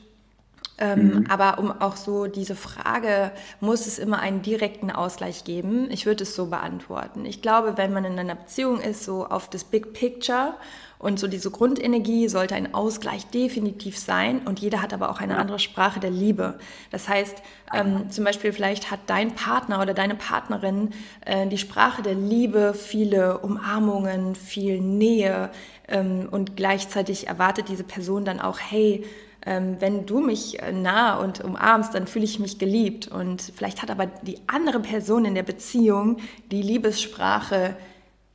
[0.78, 1.26] Ähm, mhm.
[1.28, 5.90] Aber um auch so diese Frage, muss es immer einen direkten Ausgleich geben?
[5.90, 7.26] Ich würde es so beantworten.
[7.26, 10.54] Ich glaube, wenn man in einer Beziehung ist, so auf das Big Picture
[11.02, 15.36] und so diese Grundenergie sollte ein Ausgleich definitiv sein und jeder hat aber auch eine
[15.36, 16.58] andere Sprache der Liebe.
[16.92, 17.42] Das heißt,
[17.74, 20.90] ähm, zum Beispiel vielleicht hat dein Partner oder deine Partnerin
[21.26, 25.50] äh, die Sprache der Liebe, viele Umarmungen, viel Nähe
[25.88, 29.04] ähm, und gleichzeitig erwartet diese Person dann auch, hey,
[29.44, 33.08] ähm, wenn du mich äh, nah und umarmst, dann fühle ich mich geliebt.
[33.08, 36.18] Und vielleicht hat aber die andere Person in der Beziehung
[36.52, 37.74] die Liebessprache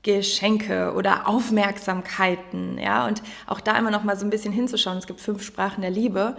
[0.07, 4.97] Geschenke oder Aufmerksamkeiten, ja, und auch da immer noch mal so ein bisschen hinzuschauen.
[4.97, 6.37] Es gibt fünf Sprachen der Liebe.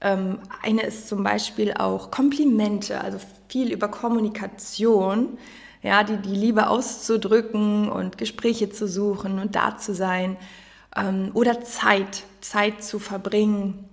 [0.00, 5.36] Ähm, eine ist zum Beispiel auch Komplimente, also viel über Kommunikation,
[5.82, 10.38] ja, die, die Liebe auszudrücken und Gespräche zu suchen und da zu sein.
[10.96, 13.91] Ähm, oder Zeit, Zeit zu verbringen.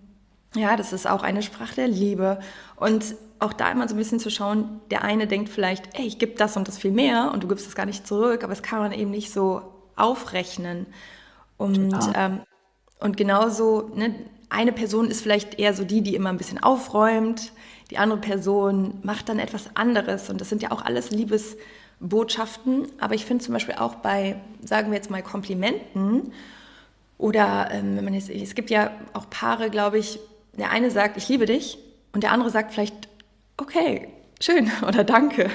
[0.56, 2.40] Ja, das ist auch eine Sprache der Liebe.
[2.76, 6.20] Und auch da immer so ein bisschen zu schauen, der eine denkt vielleicht, ey, ich
[6.20, 8.62] gebe das und das viel mehr und du gibst es gar nicht zurück, aber es
[8.62, 9.62] kann man eben nicht so
[9.96, 10.88] aufrechnen.
[11.58, 12.42] Und, ähm,
[13.00, 14.14] und genauso, ne,
[14.50, 17.54] eine Person ist vielleicht eher so die, die immer ein bisschen aufräumt,
[17.92, 23.16] die andere Person macht dann etwas anderes und das sind ja auch alles Liebesbotschaften, aber
[23.16, 26.34] ich finde zum Beispiel auch bei, sagen wir jetzt mal, Komplimenten
[27.18, 30.20] oder ähm, wenn man jetzt, es gibt ja auch Paare, glaube ich,
[30.60, 31.78] der eine sagt, ich liebe dich
[32.14, 33.08] und der andere sagt vielleicht,
[33.58, 34.10] okay,
[34.42, 35.50] schön oder danke.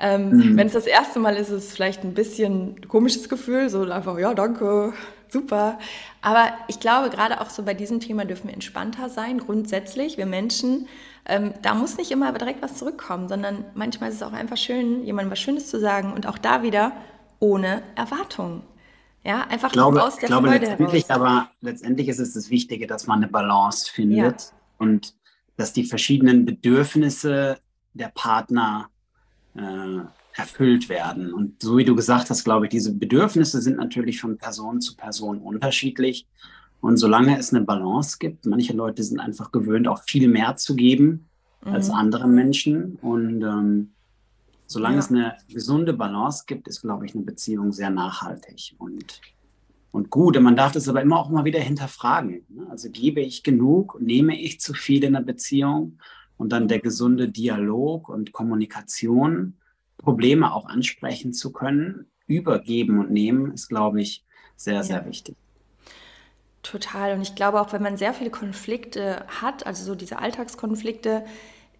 [0.00, 0.56] Ähm, mhm.
[0.56, 3.82] Wenn es das erste Mal ist, ist es vielleicht ein bisschen ein komisches Gefühl, so
[3.82, 4.92] einfach, ja, danke,
[5.28, 5.78] super.
[6.20, 10.18] Aber ich glaube, gerade auch so bei diesem Thema dürfen wir entspannter sein, grundsätzlich.
[10.18, 10.88] Wir Menschen,
[11.26, 15.04] ähm, da muss nicht immer direkt was zurückkommen, sondern manchmal ist es auch einfach schön,
[15.04, 16.92] jemandem was Schönes zu sagen und auch da wieder
[17.38, 18.62] ohne Erwartungen.
[19.24, 21.20] Ja, einfach ich glaube, aus der ich glaube, Freude letztendlich, heraus.
[21.20, 24.50] Aber letztendlich ist es das Wichtige, dass man eine Balance findet ja.
[24.78, 25.14] und
[25.56, 27.58] dass die verschiedenen Bedürfnisse
[27.94, 28.88] der Partner
[29.54, 30.00] äh,
[30.34, 31.32] erfüllt werden.
[31.32, 34.96] Und so wie du gesagt hast, glaube ich, diese Bedürfnisse sind natürlich von Person zu
[34.96, 36.26] Person unterschiedlich.
[36.80, 40.74] Und solange es eine Balance gibt, manche Leute sind einfach gewöhnt, auch viel mehr zu
[40.74, 41.28] geben
[41.64, 41.74] mhm.
[41.74, 42.98] als andere Menschen.
[43.02, 43.92] Und ähm,
[44.72, 45.00] solange ja.
[45.00, 48.74] es eine gesunde Balance gibt, ist, glaube ich, eine Beziehung sehr nachhaltig.
[48.78, 49.20] Und
[49.92, 50.36] und gut.
[50.36, 52.44] Und man darf das aber immer auch mal wieder hinterfragen.
[52.48, 52.66] Ne?
[52.70, 55.98] Also gebe ich genug, nehme ich zu viel in der Beziehung
[56.38, 59.58] und dann der gesunde Dialog und Kommunikation,
[59.98, 64.24] Probleme auch ansprechen zu können, übergeben und nehmen, ist, glaube ich,
[64.56, 65.36] sehr, sehr wichtig.
[66.62, 67.14] Total.
[67.14, 71.24] Und ich glaube auch, wenn man sehr viele Konflikte hat, also so diese Alltagskonflikte,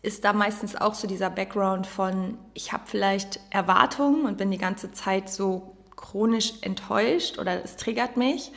[0.03, 4.59] ist da meistens auch so dieser Background von, ich habe vielleicht Erwartungen und bin die
[4.59, 8.53] ganze Zeit so chronisch enttäuscht oder es triggert mich.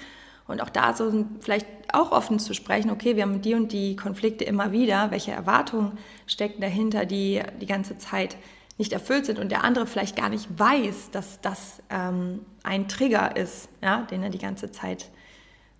[0.48, 3.96] Und auch da so vielleicht auch offen zu sprechen, okay, wir haben die und die
[3.96, 8.38] Konflikte immer wieder, welche Erwartungen stecken dahinter, die die ganze Zeit
[8.78, 13.36] nicht erfüllt sind und der andere vielleicht gar nicht weiß, dass das ähm, ein Trigger
[13.38, 15.10] ist, ja, den er die ganze Zeit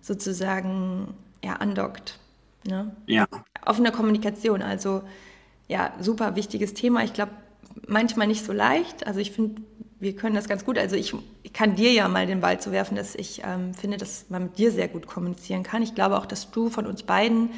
[0.00, 2.18] sozusagen ja, andockt.
[2.64, 2.96] Ne?
[3.06, 3.26] Ja.
[3.64, 5.02] Offene Kommunikation, also
[5.68, 7.04] ja, super wichtiges Thema.
[7.04, 7.32] Ich glaube,
[7.86, 9.06] manchmal nicht so leicht.
[9.06, 9.62] Also ich finde,
[9.98, 10.78] wir können das ganz gut.
[10.78, 13.96] Also ich, ich, kann dir ja mal den Ball zu werfen, dass ich ähm, finde,
[13.96, 15.82] dass man mit dir sehr gut kommunizieren kann.
[15.82, 17.50] Ich glaube auch, dass du von uns beiden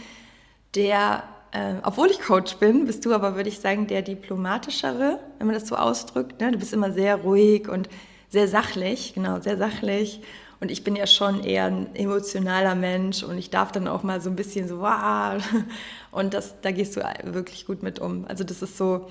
[0.75, 5.47] der, äh, obwohl ich Coach bin, bist du aber, würde ich sagen, der diplomatischere, wenn
[5.47, 6.41] man das so ausdrückt.
[6.41, 6.53] Ne?
[6.53, 7.89] Du bist immer sehr ruhig und
[8.29, 10.21] sehr sachlich, genau, sehr sachlich.
[10.61, 14.21] Und ich bin ja schon eher ein emotionaler Mensch und ich darf dann auch mal
[14.21, 15.43] so ein bisschen so, wow.
[16.11, 18.25] Und das, da gehst du wirklich gut mit um.
[18.27, 19.09] Also das ist so,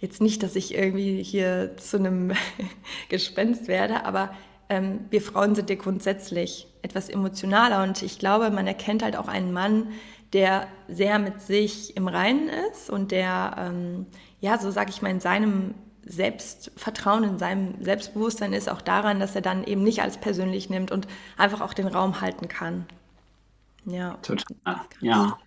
[0.00, 2.32] jetzt nicht, dass ich irgendwie hier zu einem
[3.08, 4.30] Gespenst werde, aber
[4.68, 9.28] ähm, wir Frauen sind ja grundsätzlich etwas emotionaler und ich glaube, man erkennt halt auch
[9.28, 9.88] einen Mann,
[10.32, 14.06] der sehr mit sich im Reinen ist und der, ähm,
[14.40, 15.74] ja, so sage ich mal, in seinem
[16.10, 20.90] Selbstvertrauen, in seinem Selbstbewusstsein ist auch daran, dass er dann eben nicht alles persönlich nimmt
[20.90, 22.86] und einfach auch den Raum halten kann.
[23.84, 24.14] Ja.
[24.22, 24.80] Total.
[25.00, 25.38] Ja.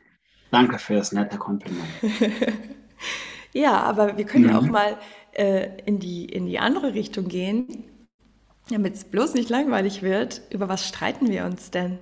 [0.51, 1.87] Danke für das nette Kompliment.
[3.53, 4.71] ja, aber wir können ja auch mhm.
[4.71, 4.97] mal
[5.33, 7.83] äh, in, die, in die andere Richtung gehen,
[8.69, 10.41] damit es bloß nicht langweilig wird.
[10.49, 11.99] Über was streiten wir uns denn?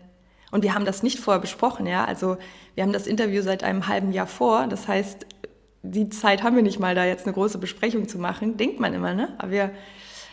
[0.52, 2.04] Und wir haben das nicht vorher besprochen, ja.
[2.06, 2.38] Also
[2.76, 4.67] wir haben das Interview seit einem halben Jahr vor.
[4.67, 5.26] Das heißt,
[5.84, 8.58] die Zeit haben wir nicht mal, da jetzt eine große Besprechung zu machen.
[8.58, 9.34] Denkt man immer, ne?
[9.38, 9.72] Aber wir,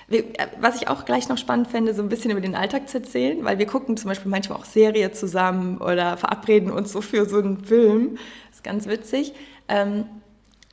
[0.08, 0.24] wir,
[0.60, 3.44] was ich auch gleich noch spannend fände, so ein bisschen über den Alltag zu erzählen,
[3.44, 7.38] weil wir gucken zum Beispiel manchmal auch Serie zusammen oder verabreden uns so für so
[7.38, 8.18] einen Film.
[8.48, 9.32] Das ist ganz witzig.
[9.68, 10.04] Ähm,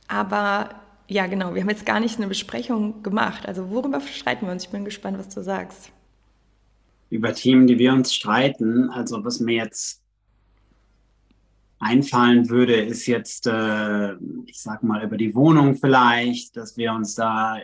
[0.08, 0.70] aber
[1.08, 3.46] ja, genau, wir haben jetzt gar nicht eine Besprechung gemacht.
[3.46, 4.64] Also worüber streiten wir uns?
[4.64, 5.90] Ich bin gespannt, was du sagst.
[7.10, 8.90] Über Themen, die wir uns streiten.
[8.90, 10.02] Also was mir jetzt
[11.78, 14.14] einfallen würde, ist jetzt, äh,
[14.46, 17.58] ich sag mal, über die Wohnung vielleicht, dass wir uns da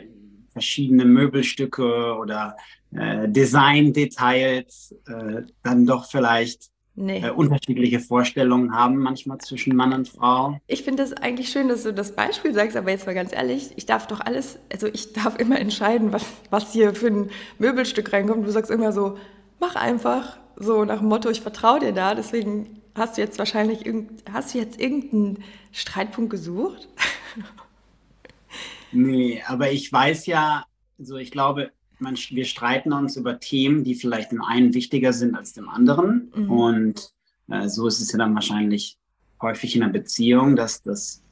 [0.53, 2.57] verschiedene Möbelstücke oder
[2.92, 7.22] äh, Design-Details äh, dann doch vielleicht nee.
[7.25, 10.59] äh, unterschiedliche Vorstellungen haben, manchmal zwischen Mann und Frau.
[10.66, 13.70] Ich finde es eigentlich schön, dass du das Beispiel sagst, aber jetzt mal ganz ehrlich,
[13.77, 18.12] ich darf doch alles, also ich darf immer entscheiden, was, was hier für ein Möbelstück
[18.12, 18.46] reinkommt.
[18.46, 19.16] Du sagst immer so,
[19.59, 23.87] mach einfach, so nach dem Motto, ich vertraue dir da, deswegen hast du jetzt wahrscheinlich
[23.87, 26.88] irgend, hast du jetzt irgendeinen Streitpunkt gesucht?
[28.92, 30.64] nee, aber ich weiß ja,
[30.98, 35.35] also ich glaube, man, wir streiten uns über Themen, die vielleicht dem einen wichtiger sind
[35.35, 36.33] als dem anderen.
[36.35, 36.50] Mhm.
[36.50, 37.12] Und
[37.48, 38.98] äh, so ist es ja dann wahrscheinlich
[39.40, 41.22] häufig in einer Beziehung, dass das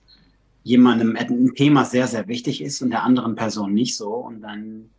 [0.62, 4.14] jemandem ein Thema sehr, sehr wichtig ist und der anderen Person nicht so.
[4.14, 4.90] Und dann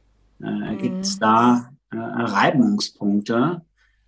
[0.42, 0.78] äh, mhm.
[0.78, 3.62] gibt es da äh, Reibungspunkte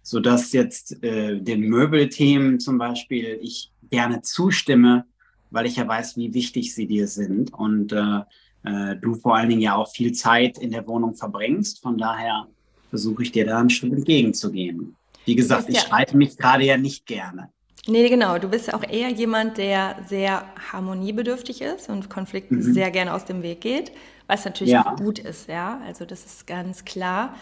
[0.04, 5.06] so dass jetzt äh, den Möbelthemen zum Beispiel ich gerne zustimme,
[5.50, 8.20] weil ich ja weiß, wie wichtig sie dir sind und äh,
[8.64, 11.82] äh, du vor allen Dingen ja auch viel Zeit in der Wohnung verbringst.
[11.82, 12.48] Von daher
[12.90, 14.96] versuche ich dir da einen Schritt entgegenzugehen.
[15.26, 17.50] Wie gesagt, ich ja streite mich gerade ja nicht gerne.
[17.88, 18.38] Nee, genau.
[18.38, 22.74] Du bist ja auch eher jemand, der sehr harmoniebedürftig ist und Konflikten mhm.
[22.74, 23.92] sehr gerne aus dem Weg geht,
[24.28, 24.96] was natürlich ja.
[24.98, 25.82] gut ist, ja.
[25.86, 27.36] Also das ist ganz klar.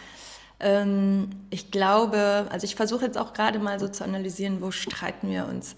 [0.61, 5.29] Ähm, ich glaube, also ich versuche jetzt auch gerade mal so zu analysieren, wo streiten
[5.29, 5.75] wir uns.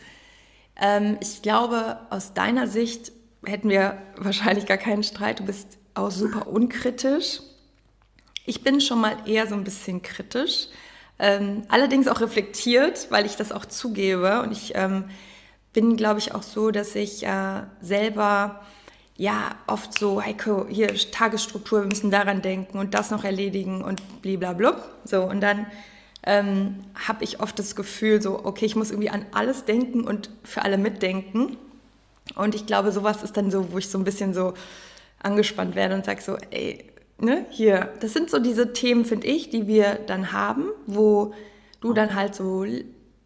[0.75, 3.11] Ähm, ich glaube, aus deiner Sicht
[3.45, 5.39] hätten wir wahrscheinlich gar keinen Streit.
[5.39, 7.39] Du bist auch super unkritisch.
[8.45, 10.67] Ich bin schon mal eher so ein bisschen kritisch.
[11.17, 14.41] Ähm, allerdings auch reflektiert, weil ich das auch zugebe.
[14.41, 14.73] Und ich
[15.71, 18.61] bin, glaube ich, auch so, dass ich äh, selber
[19.15, 24.21] ja oft so, Heiko, hier Tagesstruktur, wir müssen daran denken und das noch erledigen und
[24.21, 24.75] blablabla.
[25.05, 25.67] So, und dann
[26.25, 30.29] ähm, habe ich oft das Gefühl, so, okay, ich muss irgendwie an alles denken und
[30.43, 31.57] für alle mitdenken.
[32.35, 34.53] Und ich glaube, sowas ist dann so, wo ich so ein bisschen so
[35.21, 36.85] angespannt werde und sage so, ey,
[37.19, 41.33] ne, hier, das sind so diese Themen, finde ich, die wir dann haben, wo
[41.81, 42.65] du dann halt so,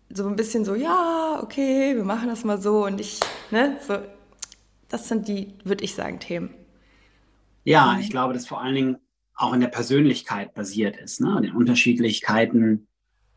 [0.10, 3.20] so ein bisschen so, ja, okay, wir machen das mal so und ich,
[3.52, 3.98] ne, so,
[4.90, 6.50] das sind die, würde ich sagen, Themen.
[7.64, 8.00] Ja, mhm.
[8.00, 8.98] ich glaube, dass vor allen Dingen
[9.36, 11.40] auch in der Persönlichkeit basiert ist, ne?
[11.42, 12.88] den Unterschiedlichkeiten,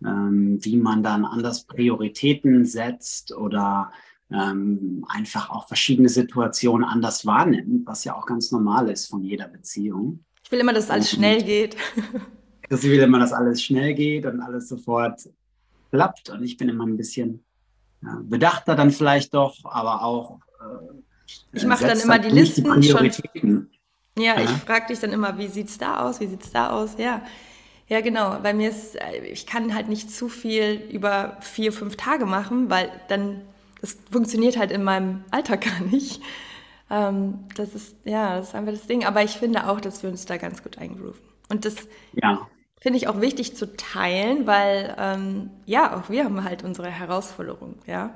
[0.05, 3.93] ähm, wie man dann anders Prioritäten setzt oder
[4.33, 9.49] ähm, einfach auch verschiedene Situationen anders wahrnimmt, was ja auch ganz normal ist von jeder
[9.49, 10.25] Beziehung.
[10.43, 11.77] Ich will immer, dass alles und, schnell geht.
[12.71, 15.29] ich will immer, dass alles schnell geht und alles sofort
[15.91, 16.31] klappt.
[16.31, 17.45] Und ich bin immer ein bisschen
[18.03, 20.39] ja, bedachter dann vielleicht doch, aber auch.
[20.61, 21.01] Äh,
[21.53, 23.68] ich mache dann immer die Listen die schon.
[24.18, 24.41] Ja, ja.
[24.41, 26.97] ich frage dich dann immer, wie sieht es da aus, wie sieht es da aus,
[26.99, 27.22] ja.
[27.91, 28.39] Ja, genau.
[28.41, 32.70] Bei mir ist, äh, ich kann halt nicht zu viel über vier, fünf Tage machen,
[32.70, 33.43] weil dann,
[33.81, 36.22] das funktioniert halt in meinem Alltag gar nicht.
[36.89, 39.05] Ähm, das ist, ja, das ist einfach das Ding.
[39.05, 41.20] Aber ich finde auch, dass wir uns da ganz gut eingrooven.
[41.49, 41.74] Und das
[42.12, 42.47] ja.
[42.81, 47.81] finde ich auch wichtig zu teilen, weil, ähm, ja, auch wir haben halt unsere Herausforderungen,
[47.87, 48.14] ja.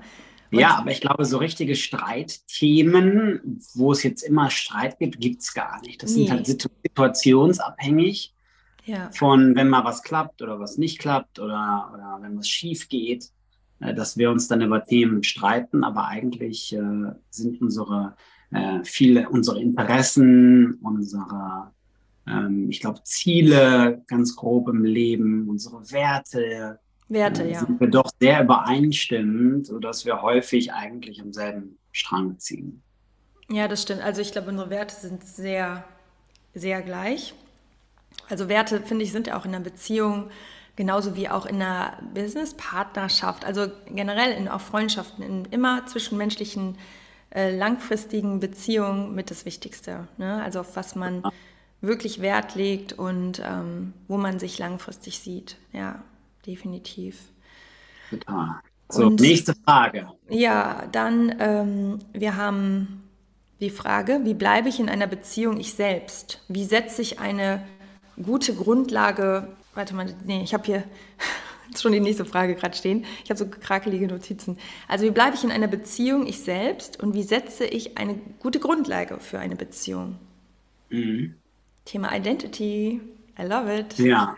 [0.60, 5.54] Ja, aber ich glaube, so richtige Streitthemen, wo es jetzt immer Streit gibt, gibt es
[5.54, 6.02] gar nicht.
[6.02, 6.26] Das nee.
[6.26, 8.34] sind halt situationsabhängig
[8.84, 9.10] ja.
[9.12, 13.30] von, wenn mal was klappt oder was nicht klappt oder, oder wenn was schief geht,
[13.80, 18.14] äh, dass wir uns dann über Themen streiten, aber eigentlich äh, sind unsere
[18.54, 21.72] äh, viele unsere Interessen, unsere,
[22.26, 26.78] ähm, ich glaube, Ziele ganz grob im Leben, unsere Werte,
[27.08, 27.60] Werte, äh, ja.
[27.60, 32.82] sind wir doch sehr übereinstimmend, sodass wir häufig eigentlich am selben Strang ziehen.
[33.50, 34.02] Ja, das stimmt.
[34.02, 35.84] Also ich glaube, unsere Werte sind sehr,
[36.54, 37.34] sehr gleich.
[38.28, 40.30] Also Werte, finde ich, sind ja auch in einer Beziehung
[40.76, 46.78] genauso wie auch in einer Business-Partnerschaft, also generell in auch Freundschaften, in immer zwischenmenschlichen
[47.30, 50.08] äh, langfristigen Beziehungen mit das Wichtigste.
[50.16, 50.42] Ne?
[50.42, 51.22] Also auf was man
[51.80, 55.56] wirklich Wert legt und ähm, wo man sich langfristig sieht.
[55.72, 56.02] Ja,
[56.46, 57.32] definitiv.
[58.10, 58.60] Total.
[58.88, 60.08] So, und, nächste Frage.
[60.28, 63.02] Ja, dann, ähm, wir haben
[63.60, 66.42] die Frage, wie bleibe ich in einer Beziehung ich selbst?
[66.48, 67.64] Wie setze ich eine
[68.22, 70.84] gute Grundlage, warte mal, nee, ich habe hier
[71.80, 73.04] schon die nächste Frage gerade stehen.
[73.24, 74.58] Ich habe so krakelige Notizen.
[74.86, 78.60] Also wie bleibe ich in einer Beziehung ich selbst und wie setze ich eine gute
[78.60, 80.18] Grundlage für eine Beziehung?
[80.90, 81.34] Mhm.
[81.84, 83.00] Thema Identity.
[83.38, 83.98] I love it.
[83.98, 84.36] Ja.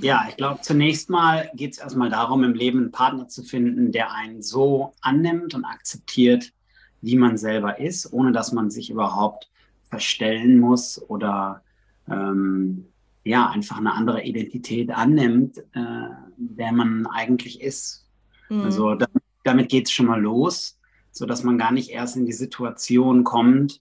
[0.00, 3.92] Ja, ich glaube, zunächst mal geht es erstmal darum, im Leben einen Partner zu finden,
[3.92, 6.52] der einen so annimmt und akzeptiert,
[7.00, 9.50] wie man selber ist, ohne dass man sich überhaupt
[9.88, 11.62] verstellen muss oder
[12.08, 12.86] ähm,
[13.24, 18.06] ja, einfach eine andere Identität annimmt, äh, der man eigentlich ist.
[18.48, 18.62] Mhm.
[18.62, 19.06] Also da,
[19.44, 20.78] damit geht es schon mal los,
[21.10, 23.80] sodass man gar nicht erst in die Situation kommt,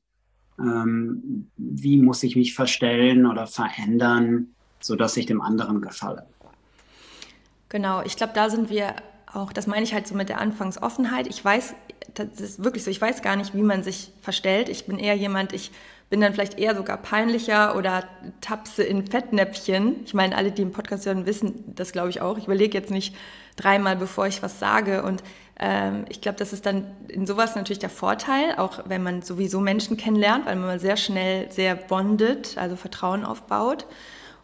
[0.59, 6.25] ähm, wie muss ich mich verstellen oder verändern, sodass ich dem anderen gefalle.
[7.69, 8.95] Genau, ich glaube, da sind wir
[9.31, 11.27] auch, das meine ich halt so mit der Anfangsoffenheit.
[11.27, 11.75] Ich weiß,
[12.15, 14.69] das ist wirklich so, ich weiß gar nicht, wie man sich verstellt.
[14.69, 15.71] Ich bin eher jemand, ich
[16.09, 18.03] bin dann vielleicht eher sogar peinlicher oder
[18.41, 19.97] tapse in Fettnäpfchen.
[20.05, 22.37] Ich meine, alle, die im Podcast hören, wissen das, glaube ich, auch.
[22.37, 23.15] Ich überlege jetzt nicht
[23.55, 25.03] dreimal, bevor ich was sage.
[25.03, 25.21] Und
[25.59, 29.59] ähm, ich glaube, das ist dann in sowas natürlich der Vorteil, auch wenn man sowieso
[29.59, 33.85] Menschen kennenlernt, weil man sehr schnell sehr bondet, also Vertrauen aufbaut.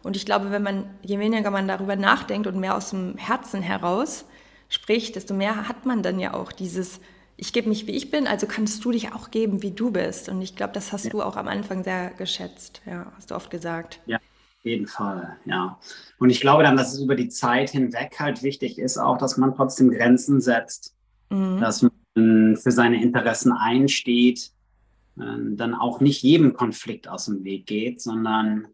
[0.06, 3.60] Und ich glaube, wenn man, je weniger man darüber nachdenkt und mehr aus dem Herzen
[3.60, 4.24] heraus
[4.68, 7.00] spricht, desto mehr hat man dann ja auch dieses
[7.36, 10.28] ich gebe mich, wie ich bin, also kannst du dich auch geben, wie du bist.
[10.28, 11.10] Und ich glaube, das hast ja.
[11.10, 12.80] du auch am Anfang sehr geschätzt.
[12.86, 14.00] Ja, hast du oft gesagt.
[14.06, 15.78] Ja, auf jeden Fall, ja.
[16.18, 19.36] Und ich glaube dann, dass es über die Zeit hinweg halt wichtig ist, auch, dass
[19.36, 20.94] man trotzdem Grenzen setzt,
[21.28, 21.60] mhm.
[21.60, 24.50] dass man für seine Interessen einsteht,
[25.18, 28.68] äh, dann auch nicht jedem Konflikt aus dem Weg geht, sondern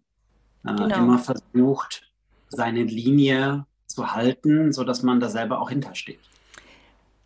[0.64, 0.96] äh, genau.
[0.96, 2.10] immer versucht,
[2.48, 6.20] seine Linie zu halten, sodass man da selber auch hintersteht.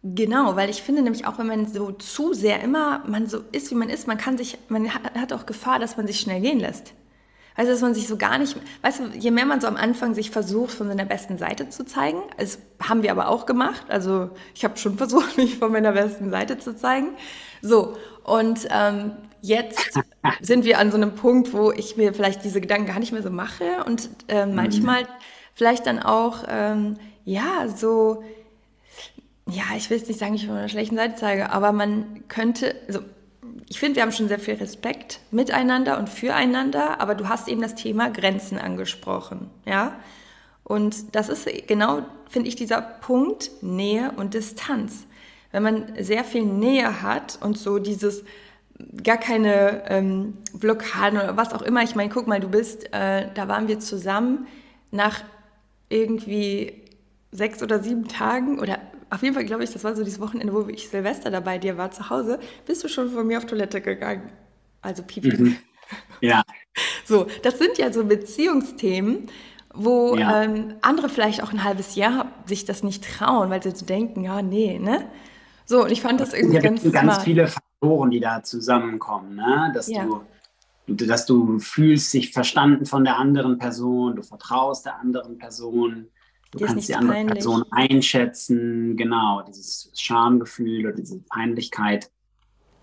[0.03, 3.71] Genau, weil ich finde nämlich auch, wenn man so zu sehr immer man so ist,
[3.71, 6.61] wie man ist, man kann sich, man hat auch Gefahr, dass man sich schnell gehen
[6.61, 6.95] lässt.
[7.57, 10.15] Also, dass man sich so gar nicht, weißt du, je mehr man so am Anfang
[10.15, 13.87] sich versucht, von seiner besten Seite zu zeigen, das haben wir aber auch gemacht.
[13.89, 17.09] Also, ich habe schon versucht, mich von meiner besten Seite zu zeigen.
[17.63, 19.13] So, und ähm,
[19.47, 20.01] jetzt
[20.41, 23.23] sind wir an so einem Punkt, wo ich mir vielleicht diese Gedanken gar nicht mehr
[23.23, 25.09] so mache und äh, manchmal mhm.
[25.55, 28.23] vielleicht dann auch, ähm, ja, so
[29.49, 32.75] ja, ich will jetzt nicht sagen, ich von einer schlechten Seite zeige, aber man könnte,
[32.89, 33.01] also
[33.69, 37.61] ich finde, wir haben schon sehr viel Respekt miteinander und füreinander, aber du hast eben
[37.61, 39.99] das Thema Grenzen angesprochen, ja?
[40.65, 45.07] Und das ist genau, finde ich, dieser Punkt Nähe und Distanz.
[45.53, 48.25] Wenn man sehr viel Nähe hat und so dieses
[49.03, 51.83] gar keine ähm, Blockaden oder was auch immer.
[51.83, 54.47] Ich meine, guck mal, du bist, äh, da waren wir zusammen
[54.91, 55.23] nach
[55.89, 56.83] irgendwie
[57.31, 58.79] sechs oder sieben Tagen oder
[59.11, 61.79] auf jeden Fall glaube ich, das war so dieses Wochenende, wo ich Silvester dabei dir
[61.79, 64.31] war zu Hause, bist du schon von mir auf Toilette gegangen.
[64.83, 65.37] Also Pipi.
[65.37, 65.57] Mhm.
[66.21, 66.43] Ja.
[67.07, 69.29] So, das sind ja so Beziehungsthemen,
[69.73, 70.43] wo ja.
[70.43, 74.25] ähm, andere vielleicht auch ein halbes Jahr sich das nicht trauen, weil sie so denken,
[74.25, 75.07] ja, nee, ne?
[75.65, 77.23] So, und ich fand das, irgendwie ja ganz ganz smart.
[77.23, 77.49] viele
[77.87, 79.71] Faktoren, die da zusammenkommen, ne?
[79.75, 80.05] Dass ja.
[80.05, 80.23] du
[80.89, 86.07] dass du fühlst dich verstanden von der anderen Person, du vertraust der anderen Person,
[86.53, 87.35] Du Dir kannst die andere peinlich.
[87.35, 92.11] Person einschätzen, genau, dieses Schamgefühl oder diese Peinlichkeit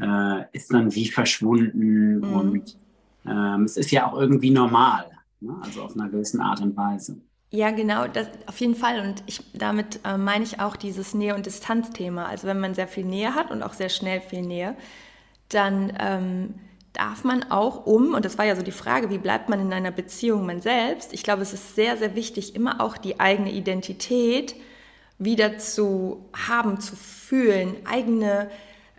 [0.02, 2.34] äh, ist dann wie verschwunden mhm.
[2.34, 2.78] und
[3.26, 5.06] ähm, es ist ja auch irgendwie normal,
[5.40, 5.56] ne?
[5.62, 7.22] also auf einer gewissen Art und Weise.
[7.56, 9.00] Ja, genau, das auf jeden Fall.
[9.00, 12.26] Und ich, damit äh, meine ich auch dieses Nähe- und Distanzthema.
[12.26, 14.76] Also wenn man sehr viel Nähe hat und auch sehr schnell viel Nähe,
[15.50, 16.56] dann ähm,
[16.94, 19.72] darf man auch um, und das war ja so die Frage, wie bleibt man in
[19.72, 21.14] einer Beziehung man selbst?
[21.14, 24.56] Ich glaube, es ist sehr, sehr wichtig, immer auch die eigene Identität
[25.20, 28.50] wieder zu haben, zu fühlen, eigene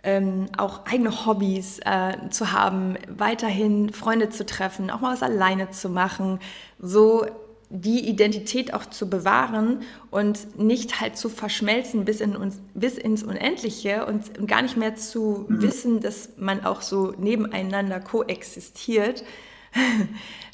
[0.03, 5.71] ähm, auch eigene Hobbys äh, zu haben, weiterhin Freunde zu treffen, auch mal was alleine
[5.71, 6.39] zu machen,
[6.79, 7.25] so
[7.69, 13.23] die Identität auch zu bewahren und nicht halt zu verschmelzen bis, in uns, bis ins
[13.23, 15.61] Unendliche und gar nicht mehr zu mhm.
[15.61, 19.23] wissen, dass man auch so nebeneinander koexistiert.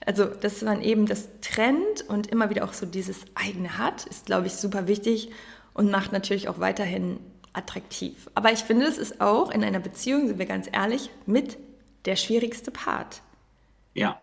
[0.04, 4.26] Also, dass man eben das trennt und immer wieder auch so dieses eigene hat, ist,
[4.26, 5.30] glaube ich, super wichtig
[5.76, 7.20] und macht natürlich auch weiterhin
[7.54, 8.28] attraktiv.
[8.34, 11.60] Aber ich finde, es ist auch in einer Beziehung, sind wir ganz ehrlich, mit
[12.06, 13.22] der schwierigste Part.
[13.94, 14.20] Ja,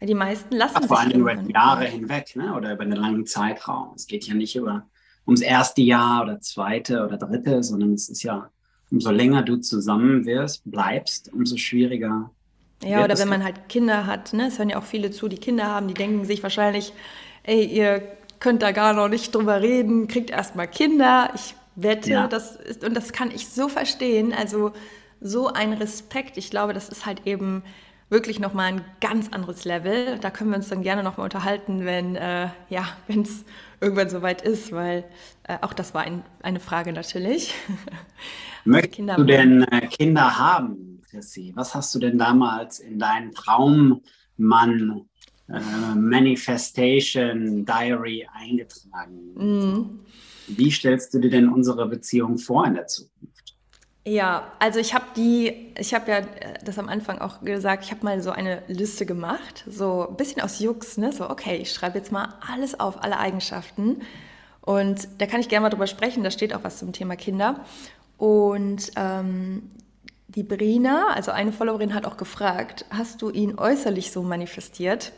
[0.00, 2.54] die meisten lassen Ach, Vor allem über Jahre hinweg ne?
[2.54, 3.92] oder über einen langen Zeitraum.
[3.94, 4.86] Es geht ja nicht über
[5.26, 8.50] ums erste Jahr oder zweite oder dritte, sondern es ist ja,
[8.90, 12.30] umso länger du zusammen wirst, bleibst, umso schwieriger.
[12.84, 14.48] Ja, oder wenn man halt Kinder hat, ne?
[14.48, 16.92] es hören ja auch viele zu, die Kinder haben, die denken sich wahrscheinlich,
[17.42, 18.02] ey, ihr
[18.38, 21.30] könnt da gar noch nicht drüber reden, kriegt erstmal Kinder.
[21.34, 22.28] Ich wette, ja.
[22.28, 24.32] das ist, und das kann ich so verstehen.
[24.32, 24.72] Also
[25.20, 26.36] so ein Respekt.
[26.36, 27.62] Ich glaube, das ist halt eben
[28.08, 30.18] wirklich nochmal ein ganz anderes Level.
[30.18, 33.44] Da können wir uns dann gerne nochmal unterhalten, wenn äh, ja, es
[33.80, 35.04] irgendwann soweit ist, weil
[35.44, 37.54] äh, auch das war ein, eine Frage natürlich.
[38.64, 41.52] Möchtest du denn äh, Kinder haben, Chrissy?
[41.54, 44.02] Was hast du denn damals in deinen Traummann
[45.48, 49.34] äh, Manifestation Diary eingetragen?
[49.36, 50.00] Mhm.
[50.48, 53.15] Wie stellst du dir denn unsere Beziehung vor in der Zukunft?
[54.08, 56.24] Ja, also ich habe die, ich habe ja äh,
[56.64, 60.40] das am Anfang auch gesagt, ich habe mal so eine Liste gemacht, so ein bisschen
[60.42, 61.10] aus Jux, ne?
[61.10, 64.02] So, okay, ich schreibe jetzt mal alles auf, alle Eigenschaften.
[64.60, 67.64] Und da kann ich gerne mal drüber sprechen, da steht auch was zum Thema Kinder.
[68.16, 69.70] Und ähm,
[70.28, 75.12] die Brina, also eine Followerin, hat auch gefragt, hast du ihn äußerlich so manifestiert?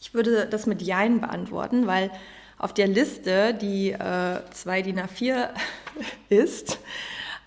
[0.00, 2.10] Ich würde das mit Jein beantworten, weil
[2.58, 5.50] auf der Liste, die äh, 2 DIN A4
[6.28, 6.80] ist,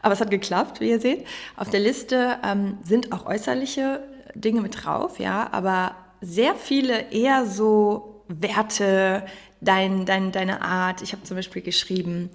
[0.03, 1.25] aber es hat geklappt, wie ihr seht.
[1.55, 4.01] Auf der Liste ähm, sind auch äußerliche
[4.35, 9.25] Dinge mit drauf, ja, aber sehr viele eher so Werte,
[9.61, 11.01] dein, dein, deine Art.
[11.01, 12.29] Ich habe zum Beispiel geschrieben,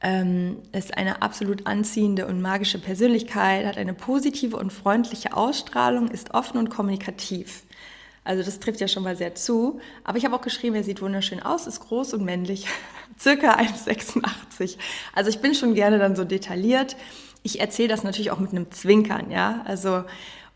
[0.00, 6.34] ähm, ist eine absolut anziehende und magische Persönlichkeit, hat eine positive und freundliche Ausstrahlung, ist
[6.34, 7.62] offen und kommunikativ.
[8.24, 9.80] Also das trifft ja schon mal sehr zu.
[10.02, 12.66] Aber ich habe auch geschrieben, er sieht wunderschön aus, ist groß und männlich,
[13.18, 14.76] circa 1,86.
[15.12, 16.96] Also ich bin schon gerne dann so detailliert.
[17.42, 19.62] Ich erzähle das natürlich auch mit einem Zwinkern, ja.
[19.64, 20.04] Also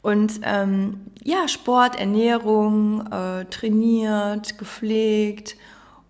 [0.00, 5.56] und ähm, ja, Sport, Ernährung, äh, trainiert, gepflegt.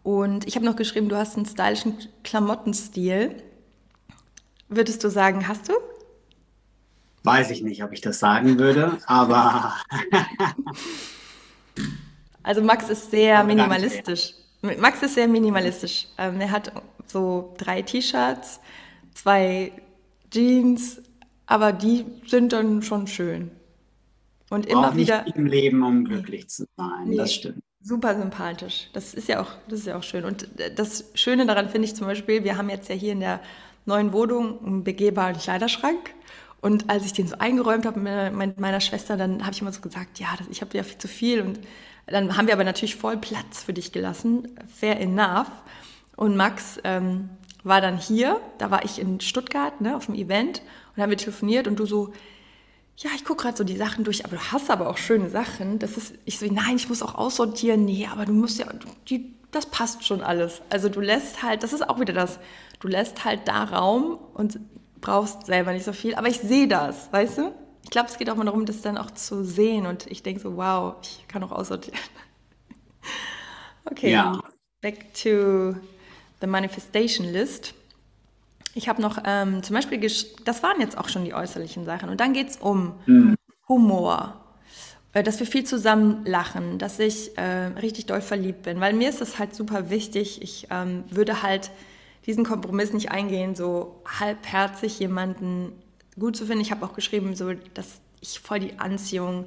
[0.02, 3.42] Und ich habe noch geschrieben, du hast einen stylischen Klamottenstil.
[4.68, 5.72] Würdest du sagen, hast du?
[7.24, 9.74] Weiß ich nicht, ob ich das sagen würde, aber
[12.48, 14.32] Also Max ist sehr minimalistisch.
[14.62, 16.06] Max ist sehr minimalistisch.
[16.18, 16.72] Ähm, er hat
[17.06, 18.60] so drei T-Shirts,
[19.14, 19.72] zwei
[20.30, 21.00] Jeans,
[21.46, 23.50] aber die sind dann schon schön.
[24.50, 25.24] Und immer wieder.
[25.24, 27.08] Nicht im Leben, um glücklich zu sein.
[27.08, 27.62] Nee, das stimmt.
[27.80, 28.88] Super sympathisch.
[28.92, 30.24] Das ist ja auch, das ist ja auch schön.
[30.24, 33.40] Und das Schöne daran finde ich zum Beispiel, wir haben jetzt ja hier in der
[33.86, 36.14] neuen Wohnung einen begehbaren Kleiderschrank.
[36.60, 39.80] Und als ich den so eingeräumt habe mit meiner Schwester, dann habe ich immer so
[39.80, 41.40] gesagt, ja, ich habe ja viel zu viel.
[41.40, 41.60] Und
[42.10, 45.50] dann haben wir aber natürlich voll Platz für dich gelassen, fair enough.
[46.16, 47.30] Und Max ähm,
[47.64, 50.62] war dann hier, da war ich in Stuttgart ne, auf dem Event
[50.94, 52.12] und haben wir telefoniert und du so,
[52.96, 55.78] ja, ich gucke gerade so die Sachen durch, aber du hast aber auch schöne Sachen.
[55.78, 57.84] Das ist, ich so, nein, ich muss auch aussortieren.
[57.84, 58.66] Nee, aber du musst ja,
[59.08, 60.62] die, das passt schon alles.
[60.68, 62.40] Also du lässt halt, das ist auch wieder das,
[62.80, 64.58] du lässt halt da Raum und
[65.00, 67.54] brauchst selber nicht so viel, aber ich sehe das, weißt du?
[67.88, 70.42] Ich glaube, es geht auch mal darum, das dann auch zu sehen und ich denke
[70.42, 71.98] so, wow, ich kann auch aussortieren.
[73.86, 74.42] okay, ja.
[74.82, 75.74] back to
[76.42, 77.72] the Manifestation List.
[78.74, 79.98] Ich habe noch ähm, zum Beispiel,
[80.44, 82.10] das waren jetzt auch schon die äußerlichen Sachen.
[82.10, 83.36] Und dann geht es um mhm.
[83.70, 84.38] Humor,
[85.14, 88.80] äh, dass wir viel zusammen lachen, dass ich äh, richtig doll verliebt bin.
[88.80, 90.42] Weil mir ist das halt super wichtig.
[90.42, 91.70] Ich ähm, würde halt
[92.26, 95.72] diesen Kompromiss nicht eingehen, so halbherzig jemanden
[96.18, 96.60] gut zu finden.
[96.60, 99.46] Ich habe auch geschrieben, so, dass ich voll die Anziehung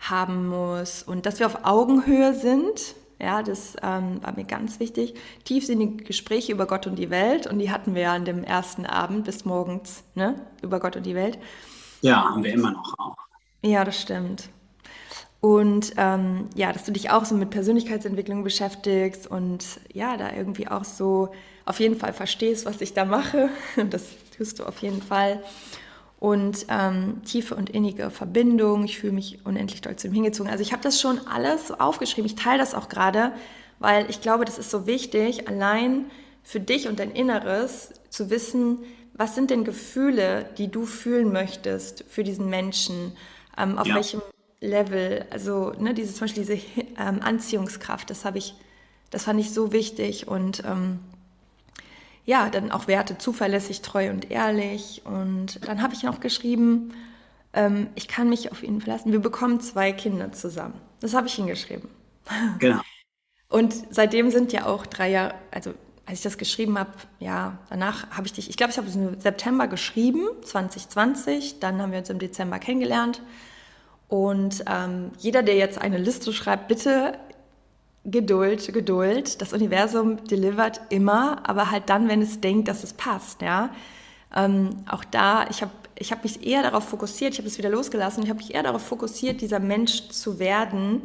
[0.00, 2.94] haben muss und dass wir auf Augenhöhe sind.
[3.20, 5.14] Ja, das ähm, war mir ganz wichtig.
[5.44, 7.46] Tiefsinnige Gespräche über Gott und die Welt.
[7.46, 10.40] Und die hatten wir ja an dem ersten Abend bis morgens, ne?
[10.62, 11.38] Über Gott und die Welt.
[12.00, 13.16] Ja, haben wir immer noch auch.
[13.62, 14.48] Ja, das stimmt.
[15.40, 20.68] Und ähm, ja, dass du dich auch so mit Persönlichkeitsentwicklung beschäftigst und ja, da irgendwie
[20.68, 21.32] auch so
[21.64, 23.50] auf jeden Fall verstehst, was ich da mache.
[23.90, 24.04] Das
[24.36, 25.42] tust du auf jeden Fall.
[26.20, 28.84] Und ähm, tiefe und innige Verbindung.
[28.84, 30.52] Ich fühle mich unendlich doll zu ihm hingezogen.
[30.52, 32.26] Also ich habe das schon alles so aufgeschrieben.
[32.26, 33.32] Ich teile das auch gerade,
[33.78, 36.04] weil ich glaube, das ist so wichtig, allein
[36.42, 38.80] für dich und dein Inneres zu wissen,
[39.14, 43.12] was sind denn Gefühle, die du fühlen möchtest für diesen Menschen?
[43.58, 43.96] Ähm, auf ja.
[43.96, 44.22] welchem
[44.60, 46.66] Level, also ne, diese, zum Beispiel diese
[46.98, 48.54] ähm, Anziehungskraft, das habe ich,
[49.10, 51.00] das fand ich so wichtig und ähm,
[52.30, 56.94] ja, dann auch Werte zuverlässig, treu und ehrlich und dann habe ich noch geschrieben,
[57.52, 59.10] ähm, ich kann mich auf ihn verlassen.
[59.10, 60.74] Wir bekommen zwei Kinder zusammen.
[61.00, 61.88] Das habe ich hingeschrieben.
[62.60, 62.80] Genau.
[63.48, 65.74] Und seitdem sind ja auch drei Jahre, also
[66.06, 68.94] als ich das geschrieben habe, ja, danach habe ich dich, ich glaube, ich habe es
[68.94, 73.22] im September geschrieben, 2020, dann haben wir uns im Dezember kennengelernt
[74.06, 77.18] und ähm, jeder, der jetzt eine Liste schreibt, bitte
[78.04, 79.40] Geduld, Geduld.
[79.42, 83.70] Das Universum delivert immer, aber halt dann, wenn es denkt, dass es passt, ja.
[84.34, 87.68] Ähm, auch da, ich habe ich hab mich eher darauf fokussiert, ich habe es wieder
[87.68, 91.02] losgelassen, ich habe mich eher darauf fokussiert, dieser Mensch zu werden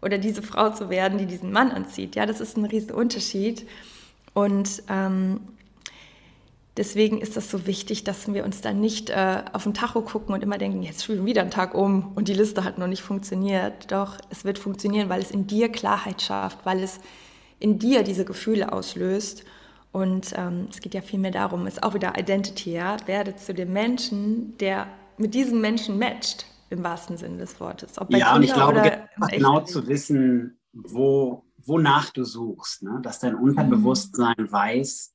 [0.00, 2.14] oder diese Frau zu werden, die diesen Mann anzieht.
[2.14, 3.66] Ja, das ist ein riesen Unterschied.
[4.34, 5.40] Und ähm,
[6.76, 10.34] Deswegen ist das so wichtig, dass wir uns dann nicht äh, auf den Tacho gucken
[10.34, 13.02] und immer denken, jetzt schon wieder ein Tag um und die Liste hat noch nicht
[13.02, 13.90] funktioniert.
[13.90, 17.00] Doch es wird funktionieren, weil es in dir Klarheit schafft, weil es
[17.58, 19.44] in dir diese Gefühle auslöst.
[19.90, 23.54] Und ähm, es geht ja vielmehr darum, es ist auch wieder Identity, ja, werde zu
[23.54, 27.96] dem Menschen, der mit diesem Menschen matcht, im wahrsten Sinne des Wortes.
[27.96, 33.00] Ja, Kinder und ich glaube, genau zu wissen, wo, wonach du suchst, ne?
[33.02, 34.52] dass dein Unterbewusstsein mhm.
[34.52, 35.14] weiß,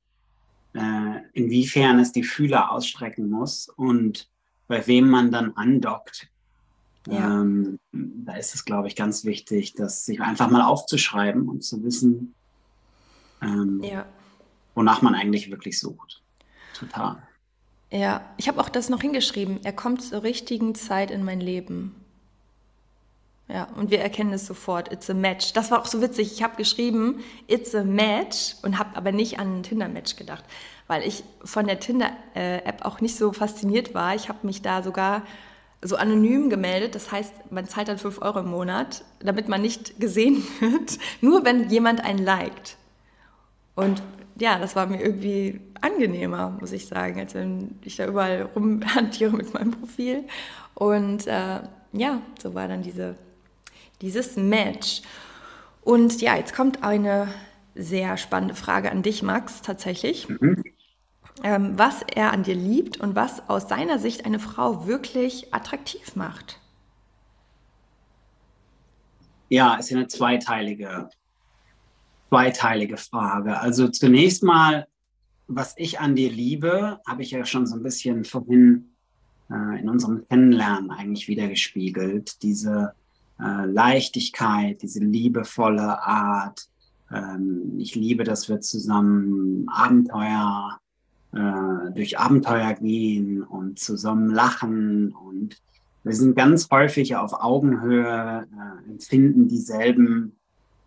[0.74, 4.28] äh, inwiefern es die Fühler ausstrecken muss und
[4.68, 6.28] bei wem man dann andockt.
[7.06, 7.40] Ja.
[7.40, 11.82] Ähm, da ist es, glaube ich, ganz wichtig, das sich einfach mal aufzuschreiben und zu
[11.82, 12.34] wissen,
[13.42, 14.06] ähm, ja.
[14.74, 16.22] wonach man eigentlich wirklich sucht.
[16.74, 17.22] Total.
[17.90, 19.60] Ja, ich habe auch das noch hingeschrieben.
[19.64, 21.94] Er kommt zur richtigen Zeit in mein Leben.
[23.48, 24.92] Ja, und wir erkennen es sofort.
[24.92, 25.52] It's a match.
[25.52, 26.32] Das war auch so witzig.
[26.32, 30.44] Ich habe geschrieben, it's a match und habe aber nicht an ein Tinder-Match gedacht,
[30.86, 34.14] weil ich von der Tinder-App auch nicht so fasziniert war.
[34.14, 35.22] Ich habe mich da sogar
[35.82, 36.94] so anonym gemeldet.
[36.94, 41.44] Das heißt, man zahlt dann 5 Euro im Monat, damit man nicht gesehen wird, nur
[41.44, 42.76] wenn jemand einen liked.
[43.74, 44.02] Und
[44.38, 49.32] ja, das war mir irgendwie angenehmer, muss ich sagen, als wenn ich da überall rumhantiere
[49.32, 50.24] mit meinem Profil.
[50.74, 51.60] Und äh,
[51.92, 53.16] ja, so war dann diese
[54.02, 55.02] dieses Match.
[55.82, 57.28] Und ja, jetzt kommt eine
[57.74, 60.28] sehr spannende Frage an dich, Max, tatsächlich.
[60.28, 60.62] Mhm.
[61.42, 66.14] Ähm, was er an dir liebt und was aus seiner Sicht eine Frau wirklich attraktiv
[66.14, 66.60] macht.
[69.48, 71.08] Ja, ist ja eine zweiteilige,
[72.28, 73.58] zweiteilige Frage.
[73.58, 74.86] Also zunächst mal,
[75.48, 78.92] was ich an dir liebe, habe ich ja schon so ein bisschen vorhin
[79.50, 82.42] äh, in unserem Kennenlernen eigentlich wieder gespiegelt.
[82.42, 82.94] Diese
[83.40, 86.68] äh, Leichtigkeit, diese liebevolle Art.
[87.12, 90.78] Ähm, ich liebe, dass wir zusammen Abenteuer,
[91.32, 95.62] äh, durch Abenteuer gehen und zusammen lachen und
[96.04, 100.36] wir sind ganz häufig auf Augenhöhe, äh, empfinden dieselben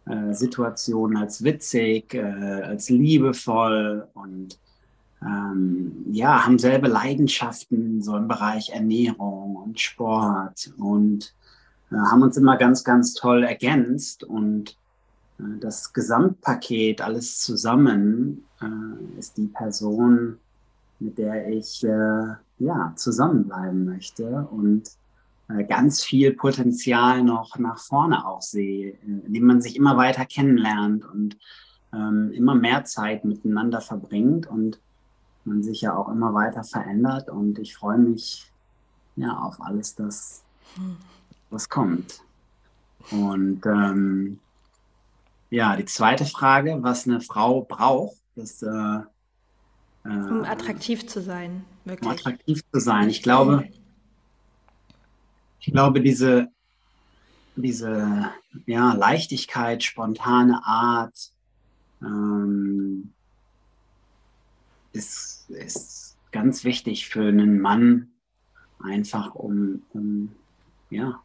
[0.06, 4.60] äh, Situationen als witzig, äh, als liebevoll und
[5.22, 11.34] ähm, ja, haben selbe Leidenschaften so im Bereich Ernährung und Sport und
[11.98, 14.78] haben uns immer ganz, ganz toll ergänzt und
[15.40, 20.38] äh, das Gesamtpaket, alles zusammen, äh, ist die Person,
[21.00, 24.84] mit der ich ja, zusammenbleiben möchte und
[25.68, 31.38] ganz viel Potenzial noch nach vorne auch sehe, indem man sich immer weiter kennenlernt und
[31.94, 34.80] ähm, immer mehr Zeit miteinander verbringt und
[35.44, 37.30] man sich ja auch immer weiter verändert.
[37.30, 38.50] Und ich freue mich
[39.18, 40.44] ja auf alles das,
[40.76, 40.96] hm
[41.56, 42.22] was kommt.
[43.12, 44.40] Und ähm,
[45.50, 49.04] ja, die zweite Frage, was eine Frau braucht, ist, äh, äh,
[50.04, 52.10] um attraktiv zu sein, wirklich.
[52.10, 53.10] Um attraktiv zu sein.
[53.10, 53.68] Ich glaube,
[55.60, 56.50] ich glaube, diese,
[57.56, 58.32] diese
[58.66, 61.32] ja, Leichtigkeit, spontane Art
[62.02, 63.14] ähm,
[64.94, 68.10] ist, ist ganz wichtig für einen Mann,
[68.80, 70.36] einfach um, um
[70.90, 71.22] ja,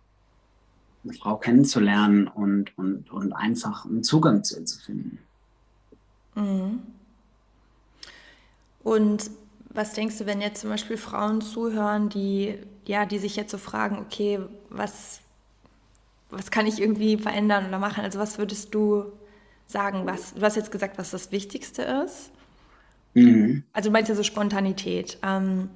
[1.05, 5.19] eine Frau kennenzulernen und, und, und einfach einen Zugang zu ihr zu finden.
[6.35, 6.81] Mhm.
[8.83, 9.31] Und
[9.71, 13.59] was denkst du, wenn jetzt zum Beispiel Frauen zuhören, die, ja, die sich jetzt so
[13.59, 15.21] fragen, okay, was,
[16.31, 18.03] was kann ich irgendwie verändern oder machen?
[18.03, 19.13] Also was würdest du
[19.71, 22.31] sagen, was, du hast jetzt gesagt, was das Wichtigste ist.
[23.15, 23.65] Mhm.
[23.73, 25.19] Also du meinst ja so Spontanität.
[25.23, 25.71] Ähm,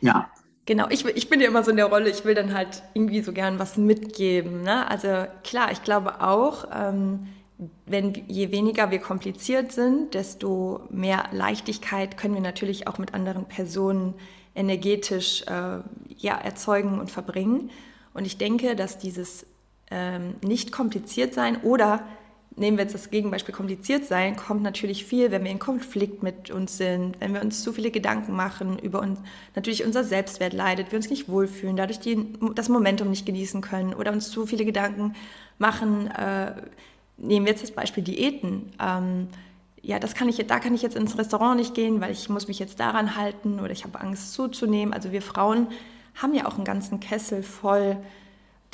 [0.00, 0.30] ja.
[0.66, 3.20] Genau, ich, ich bin ja immer so in der Rolle, ich will dann halt irgendwie
[3.20, 4.62] so gern was mitgeben.
[4.62, 4.88] Ne?
[4.90, 7.26] Also klar, ich glaube auch, ähm,
[7.86, 13.44] wenn je weniger wir kompliziert sind, desto mehr Leichtigkeit können wir natürlich auch mit anderen
[13.44, 14.14] Personen
[14.54, 15.80] energetisch äh,
[16.16, 17.70] ja, erzeugen und verbringen.
[18.14, 19.46] Und ich denke, dass dieses
[19.90, 22.04] ähm, nicht kompliziert sein oder
[22.56, 26.50] nehmen wir jetzt das Gegenbeispiel kompliziert sein, kommt natürlich viel, wenn wir in Konflikt mit
[26.50, 29.18] uns sind, wenn wir uns zu viele Gedanken machen über uns,
[29.54, 33.94] natürlich unser Selbstwert leidet, wir uns nicht wohlfühlen, dadurch die, das Momentum nicht genießen können
[33.94, 35.14] oder uns zu viele Gedanken
[35.58, 36.08] machen.
[36.10, 36.52] Äh,
[37.16, 38.72] nehmen wir jetzt das Beispiel Diäten.
[38.80, 39.28] Ähm,
[39.82, 42.48] ja, das kann ich, da kann ich jetzt ins Restaurant nicht gehen, weil ich muss
[42.48, 44.94] mich jetzt daran halten oder ich habe Angst zuzunehmen.
[44.94, 45.68] Also wir Frauen
[46.14, 47.98] haben ja auch einen ganzen Kessel voll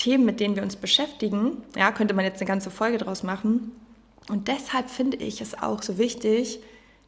[0.01, 1.59] Themen, mit denen wir uns beschäftigen.
[1.77, 3.73] Ja, könnte man jetzt eine ganze Folge draus machen.
[4.29, 6.61] Und deshalb finde ich es auch so wichtig,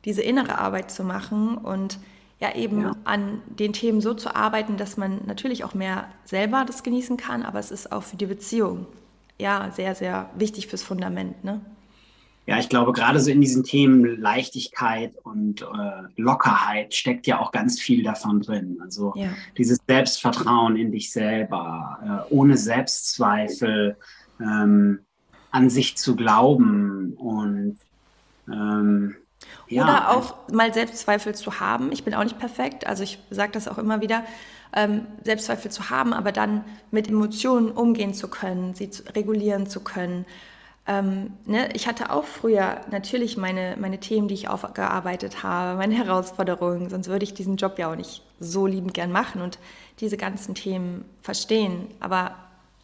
[0.04, 1.98] diese innere Arbeit zu machen und
[2.38, 2.96] ja eben ja.
[3.04, 7.44] an den Themen so zu arbeiten, dass man natürlich auch mehr selber das genießen kann,
[7.44, 8.86] aber es ist auch für die Beziehung
[9.38, 11.44] ja sehr, sehr wichtig fürs Fundament.
[11.44, 11.60] Ne?
[12.44, 15.66] Ja, ich glaube, gerade so in diesen Themen Leichtigkeit und äh,
[16.16, 18.78] Lockerheit steckt ja auch ganz viel davon drin.
[18.82, 19.28] Also ja.
[19.56, 23.96] dieses Selbstvertrauen in dich selber, äh, ohne Selbstzweifel,
[24.40, 25.00] ähm,
[25.52, 27.78] an sich zu glauben und
[28.48, 29.14] ähm,
[29.68, 29.84] ja.
[29.84, 31.92] Oder auch mal Selbstzweifel zu haben.
[31.92, 34.24] Ich bin auch nicht perfekt, also ich sage das auch immer wieder,
[34.74, 39.80] ähm, Selbstzweifel zu haben, aber dann mit Emotionen umgehen zu können, sie zu, regulieren zu
[39.80, 40.26] können
[40.86, 45.94] ähm, ne, ich hatte auch früher natürlich meine, meine Themen, die ich aufgearbeitet habe, meine
[45.94, 49.58] Herausforderungen, sonst würde ich diesen Job ja auch nicht so liebend gern machen und
[50.00, 51.86] diese ganzen Themen verstehen.
[52.00, 52.34] Aber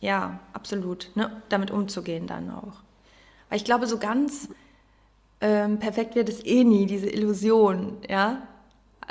[0.01, 2.74] ja, absolut, ne, damit umzugehen dann auch.
[3.49, 4.49] Weil ich glaube, so ganz
[5.40, 8.42] ähm, perfekt wird es eh nie, diese Illusion, ja.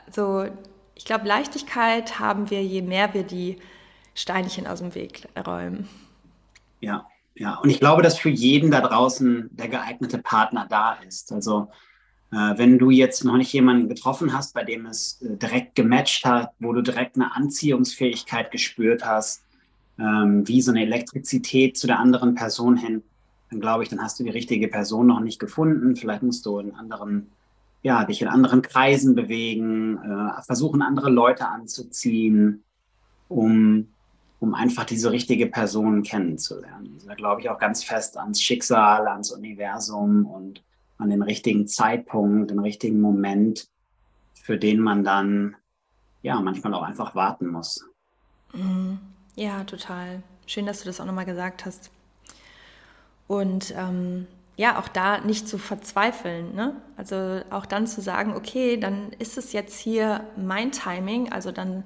[0.06, 0.46] Also
[0.96, 3.60] ich glaube, Leichtigkeit haben wir, je mehr wir die
[4.16, 5.90] Steinchen aus dem Weg räumen.
[6.80, 7.08] Ja,
[7.40, 11.32] ja, und ich glaube, dass für jeden da draußen der geeignete Partner da ist.
[11.32, 11.70] Also
[12.32, 16.26] äh, wenn du jetzt noch nicht jemanden getroffen hast, bei dem es äh, direkt gematcht
[16.26, 19.44] hat, wo du direkt eine Anziehungsfähigkeit gespürt hast,
[20.00, 23.04] ähm, wie so eine Elektrizität zu der anderen Person hin,
[23.52, 25.96] dann glaube ich, dann hast du die richtige Person noch nicht gefunden.
[25.96, 27.28] Vielleicht musst du in anderen,
[27.84, 32.64] ja, dich in anderen Kreisen bewegen, äh, versuchen, andere Leute anzuziehen,
[33.30, 33.90] um
[34.40, 36.92] um einfach diese richtige Person kennenzulernen.
[36.94, 40.64] Also da glaube ich auch ganz fest ans Schicksal, ans Universum und
[40.98, 43.68] an den richtigen Zeitpunkt, den richtigen Moment,
[44.36, 45.56] für den man dann
[46.22, 47.84] ja manchmal auch einfach warten muss.
[48.54, 49.00] Mhm.
[49.36, 50.24] Ja, total.
[50.46, 51.92] Schön, dass du das auch nochmal gesagt hast.
[53.28, 54.26] Und ähm,
[54.56, 56.56] ja, auch da nicht zu verzweifeln.
[56.56, 56.76] Ne?
[56.96, 61.84] Also auch dann zu sagen, okay, dann ist es jetzt hier mein Timing, also dann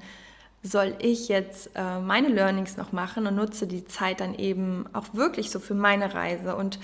[0.64, 5.14] soll ich jetzt äh, meine Learnings noch machen und nutze die Zeit dann eben auch
[5.14, 6.80] wirklich so für meine Reise und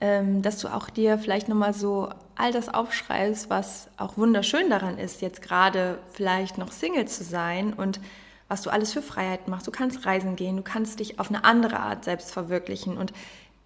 [0.00, 4.98] ähm, dass du auch dir vielleicht nochmal so all das aufschreibst, was auch wunderschön daran
[4.98, 8.00] ist, jetzt gerade vielleicht noch Single zu sein und
[8.48, 9.66] was du alles für Freiheit machst.
[9.66, 13.12] Du kannst reisen gehen, du kannst dich auf eine andere Art selbst verwirklichen und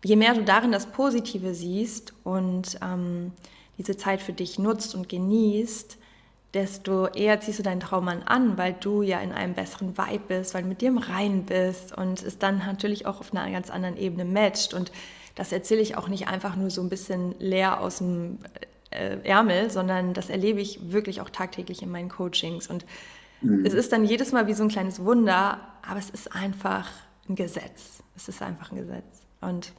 [0.05, 3.32] je mehr du darin das Positive siehst und ähm,
[3.78, 5.99] diese Zeit für dich nutzt und genießt,
[6.55, 10.55] desto eher ziehst du deinen Traummann an, weil du ja in einem besseren Vibe bist,
[10.55, 13.70] weil du mit dir im Rein bist und es dann natürlich auch auf einer ganz
[13.70, 14.72] anderen Ebene matcht.
[14.72, 14.90] Und
[15.34, 18.38] das erzähle ich auch nicht einfach nur so ein bisschen leer aus dem
[18.90, 22.66] äh, Ärmel, sondern das erlebe ich wirklich auch tagtäglich in meinen Coachings.
[22.68, 22.86] Und
[23.42, 23.66] mhm.
[23.66, 26.88] es ist dann jedes Mal wie so ein kleines Wunder, aber es ist einfach
[27.28, 28.03] ein Gesetz.
[28.16, 29.05] Es ist einfach ein Gesetz.
[29.42, 29.72] Und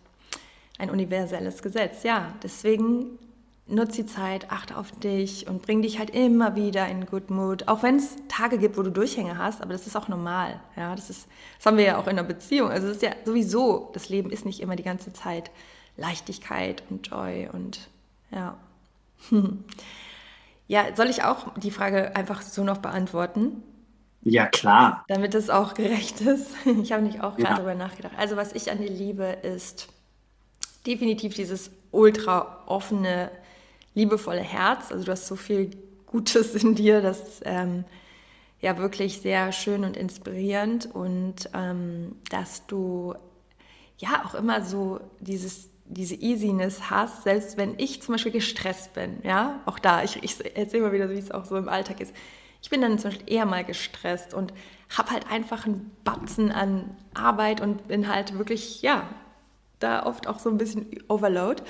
[0.77, 2.33] ein universelles Gesetz, ja.
[2.43, 3.17] Deswegen
[3.69, 7.67] nutz die Zeit, achte auf dich und bring dich halt immer wieder in Good Mood.
[7.67, 10.59] Auch wenn es Tage gibt, wo du Durchhänge hast, aber das ist auch normal.
[10.75, 12.69] Ja, das ist, das haben wir ja auch in einer Beziehung.
[12.69, 15.51] Also es ist ja sowieso, das Leben ist nicht immer die ganze Zeit
[15.97, 17.89] Leichtigkeit und Joy und
[18.31, 18.57] ja.
[20.69, 23.63] Ja, soll ich auch die Frage einfach so noch beantworten?
[24.21, 25.03] Ja, klar.
[25.07, 26.51] Damit es auch gerecht ist.
[26.83, 27.55] Ich habe nicht auch gerade ja.
[27.55, 28.13] darüber nachgedacht.
[28.17, 29.87] Also, was ich an dir liebe, ist
[30.85, 33.31] definitiv dieses ultra offene,
[33.99, 34.91] liebevolle Herz.
[34.91, 35.71] Also du hast so viel
[36.05, 37.83] Gutes in dir, das ist ähm,
[38.61, 43.13] ja wirklich sehr schön und inspirierend und ähm, dass du
[43.97, 49.17] ja auch immer so dieses diese Easiness hast, selbst wenn ich zum Beispiel gestresst bin,
[49.23, 52.13] ja, auch da, ich, ich erzähle mal wieder, wie es auch so im Alltag ist.
[52.61, 54.53] Ich bin dann zum Beispiel eher mal gestresst und
[54.95, 59.09] habe halt einfach einen Batzen an Arbeit und bin halt wirklich, ja,
[59.79, 61.63] da oft auch so ein bisschen Overload.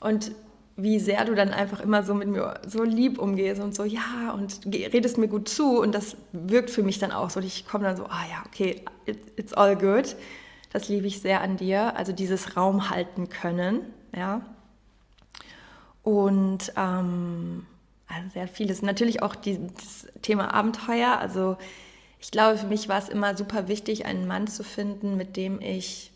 [0.00, 0.32] Und
[0.76, 4.32] wie sehr du dann einfach immer so mit mir so lieb umgehst und so, ja,
[4.34, 5.80] und redest mir gut zu.
[5.80, 7.40] Und das wirkt für mich dann auch so.
[7.40, 10.16] Ich komme dann so, ah ja, okay, it, it's all good.
[10.72, 11.96] Das liebe ich sehr an dir.
[11.96, 13.80] Also dieses Raum halten können,
[14.16, 14.42] ja.
[16.02, 17.66] Und ähm,
[18.08, 18.82] also sehr vieles.
[18.82, 21.18] Natürlich auch die, das Thema Abenteuer.
[21.18, 21.56] Also
[22.18, 25.60] ich glaube, für mich war es immer super wichtig, einen Mann zu finden, mit dem
[25.60, 26.10] ich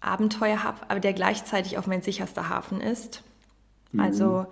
[0.00, 3.22] Abenteuer habe, aber der gleichzeitig auch mein sicherster Hafen ist.
[3.94, 4.00] Mhm.
[4.00, 4.46] Also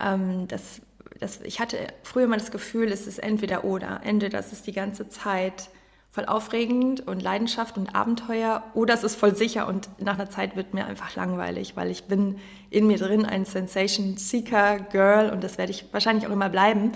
[0.00, 0.80] ähm, das,
[1.18, 4.00] das, ich hatte früher mal das Gefühl, es ist entweder oder.
[4.04, 5.70] Entweder das ist die ganze Zeit
[6.10, 10.56] voll aufregend und Leidenschaft und Abenteuer oder es ist voll sicher und nach einer Zeit
[10.56, 12.38] wird mir einfach langweilig, weil ich bin
[12.70, 16.92] in mir drin ein Sensation Seeker Girl und das werde ich wahrscheinlich auch immer bleiben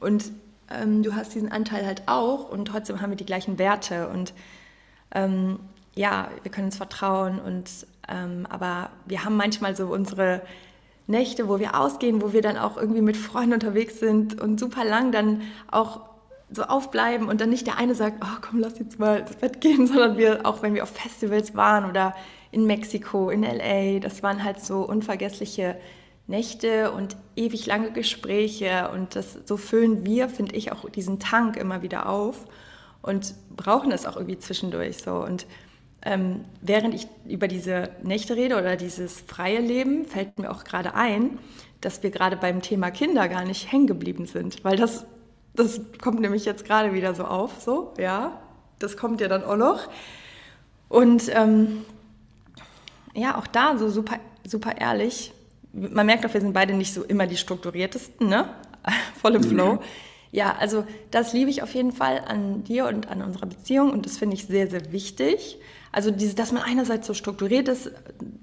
[0.00, 0.32] und
[0.70, 4.32] ähm, du hast diesen Anteil halt auch und trotzdem haben wir die gleichen Werte und
[5.14, 5.60] ähm,
[5.94, 7.70] ja, wir können uns vertrauen und
[8.08, 10.40] ähm, aber wir haben manchmal so unsere
[11.06, 14.84] Nächte, wo wir ausgehen, wo wir dann auch irgendwie mit Freunden unterwegs sind und super
[14.84, 16.00] lang dann auch
[16.50, 19.60] so aufbleiben und dann nicht der eine sagt, oh komm, lass jetzt mal ins Bett
[19.60, 22.14] gehen, sondern wir, auch wenn wir auf Festivals waren oder
[22.52, 25.76] in Mexiko, in LA, das waren halt so unvergessliche
[26.26, 31.56] Nächte und ewig lange Gespräche und das so füllen wir, finde ich, auch diesen Tank
[31.56, 32.46] immer wieder auf
[33.02, 35.16] und brauchen es auch irgendwie zwischendurch so.
[35.16, 35.46] Und
[36.04, 40.94] ähm, während ich über diese Nächte rede oder dieses freie Leben, fällt mir auch gerade
[40.94, 41.38] ein,
[41.80, 45.06] dass wir gerade beim Thema Kinder gar nicht hängen geblieben sind, weil das
[45.54, 48.40] das kommt nämlich jetzt gerade wieder so auf, so, ja.
[48.80, 49.88] Das kommt ja dann auch noch.
[50.88, 51.84] Und ähm,
[53.14, 55.32] ja, auch da so super, super ehrlich.
[55.72, 58.48] Man merkt auch, wir sind beide nicht so immer die strukturiertesten, ne?
[59.20, 59.48] Voll im mhm.
[59.48, 59.78] Flow.
[60.32, 64.04] Ja, also das liebe ich auf jeden Fall an dir und an unserer Beziehung und
[64.04, 65.58] das finde ich sehr, sehr wichtig.
[65.94, 67.88] Also diese, dass man einerseits so strukturiert ist,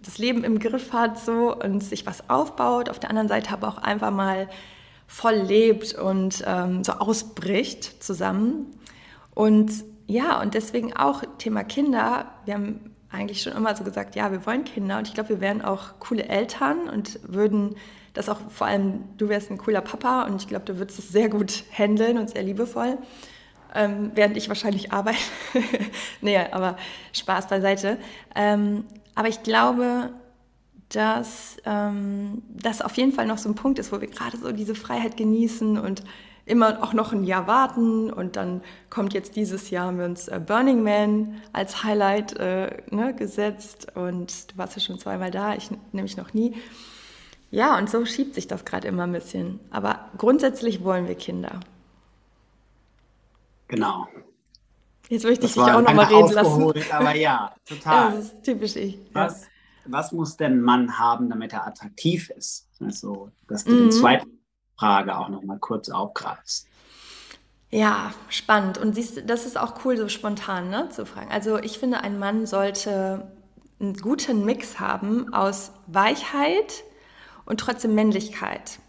[0.05, 3.67] das Leben im Griff hat so und sich was aufbaut, auf der anderen Seite aber
[3.67, 4.47] auch einfach mal
[5.05, 8.67] voll lebt und ähm, so ausbricht zusammen.
[9.35, 9.69] Und
[10.07, 12.31] ja, und deswegen auch Thema Kinder.
[12.45, 15.41] Wir haben eigentlich schon immer so gesagt, ja, wir wollen Kinder und ich glaube, wir
[15.41, 17.75] wären auch coole Eltern und würden
[18.13, 21.09] das auch, vor allem du wärst ein cooler Papa und ich glaube, du würdest es
[21.09, 22.97] sehr gut handeln und sehr liebevoll,
[23.73, 25.19] ähm, während ich wahrscheinlich arbeite.
[26.21, 26.77] nee, aber
[27.13, 27.97] Spaß beiseite.
[28.35, 30.11] Ähm, aber ich glaube,
[30.89, 34.51] dass ähm, das auf jeden Fall noch so ein Punkt ist, wo wir gerade so
[34.51, 36.03] diese Freiheit genießen und
[36.45, 40.27] immer auch noch ein Jahr warten und dann kommt jetzt dieses Jahr haben wir uns
[40.27, 45.55] äh, Burning Man als Highlight äh, ne, gesetzt und du warst ja schon zweimal da,
[45.55, 46.55] ich nämlich noch nie.
[47.51, 49.59] Ja, und so schiebt sich das gerade immer ein bisschen.
[49.71, 51.59] Aber grundsätzlich wollen wir Kinder.
[53.71, 54.05] Genau.
[55.07, 56.91] Jetzt möchte ich dich auch noch mal reden lassen.
[56.91, 58.11] Aber ja, total.
[58.11, 58.99] das ist typisch ich.
[59.13, 59.47] Was,
[59.85, 62.67] was muss denn ein Mann haben, damit er attraktiv ist?
[62.79, 63.89] Also, dass du mhm.
[63.89, 64.27] die zweite
[64.77, 66.67] Frage auch noch mal kurz aufgreifst.
[67.69, 68.77] Ja, spannend.
[68.77, 71.31] Und siehst, das ist auch cool, so spontan ne, zu fragen.
[71.31, 73.31] Also ich finde, ein Mann sollte
[73.79, 76.83] einen guten Mix haben aus Weichheit
[77.45, 78.79] und trotzdem Männlichkeit.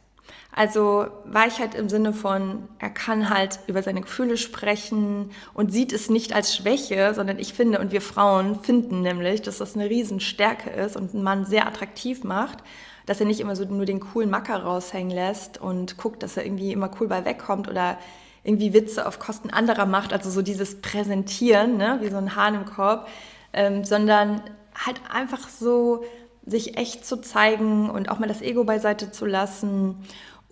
[0.55, 6.11] Also Weichheit im Sinne von, er kann halt über seine Gefühle sprechen und sieht es
[6.11, 10.69] nicht als Schwäche, sondern ich finde, und wir Frauen finden nämlich, dass das eine Riesenstärke
[10.69, 12.59] ist und einen Mann sehr attraktiv macht,
[13.07, 16.45] dass er nicht immer so nur den coolen Macker raushängen lässt und guckt, dass er
[16.45, 17.97] irgendwie immer cool bei wegkommt oder
[18.45, 22.57] irgendwie Witze auf Kosten anderer macht, also so dieses Präsentieren, ne, wie so ein Hahn
[22.57, 23.09] im Korb,
[23.55, 24.43] ähm, sondern
[24.75, 26.05] halt einfach so
[26.45, 29.97] sich echt zu zeigen und auch mal das Ego beiseite zu lassen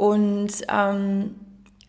[0.01, 1.35] und ähm,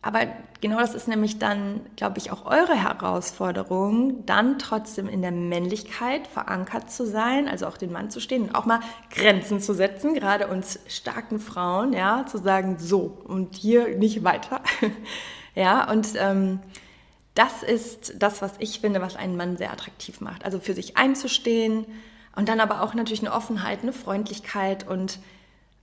[0.02, 0.28] aber
[0.60, 6.28] genau das ist nämlich dann, glaube ich, auch eure Herausforderung, dann trotzdem in der Männlichkeit
[6.28, 8.82] verankert zu sein, also auch den Mann zu stehen und auch mal
[9.12, 14.60] Grenzen zu setzen, gerade uns starken Frauen, ja, zu sagen, so und hier nicht weiter.
[15.56, 16.60] ja, und ähm,
[17.34, 20.44] das ist das, was ich finde, was einen Mann sehr attraktiv macht.
[20.44, 21.86] Also für sich einzustehen
[22.36, 25.20] und dann aber auch natürlich eine Offenheit, eine Freundlichkeit und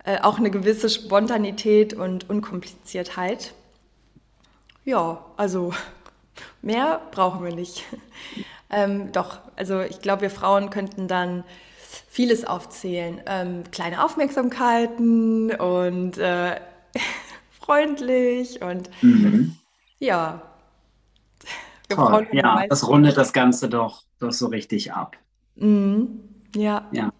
[0.08, 3.52] äh, auch eine gewisse Spontanität und Unkompliziertheit.
[4.86, 5.74] Ja, also
[6.62, 7.84] mehr brauchen wir nicht.
[8.70, 11.44] ähm, doch, also ich glaube, wir Frauen könnten dann
[12.08, 13.20] vieles aufzählen.
[13.26, 16.58] Ähm, kleine Aufmerksamkeiten und äh,
[17.60, 19.56] freundlich und mhm.
[19.98, 20.40] ja.
[21.90, 22.28] Toll.
[22.32, 25.18] Ja, das rundet das Ganze doch, doch so richtig ab.
[25.56, 26.20] Mhm.
[26.54, 26.88] Ja.
[26.92, 27.12] Ja.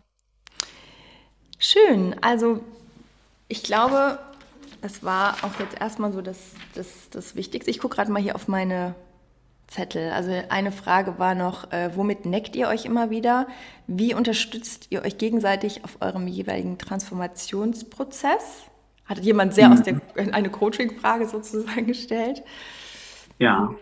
[1.59, 2.17] Schön.
[2.23, 2.63] Also
[3.49, 4.19] ich glaube,
[4.81, 6.39] das war auch jetzt erstmal so das,
[6.75, 7.71] das, das Wichtigste.
[7.71, 8.95] Ich gucke gerade mal hier auf meine
[9.67, 10.11] Zettel.
[10.13, 13.47] Also eine Frage war noch, äh, womit neckt ihr euch immer wieder?
[13.87, 18.63] Wie unterstützt ihr euch gegenseitig auf eurem jeweiligen Transformationsprozess?
[19.05, 19.73] Hat jemand sehr mhm.
[19.75, 20.01] aus der
[20.33, 22.43] eine Coaching-Frage sozusagen gestellt?
[23.39, 23.75] Ja.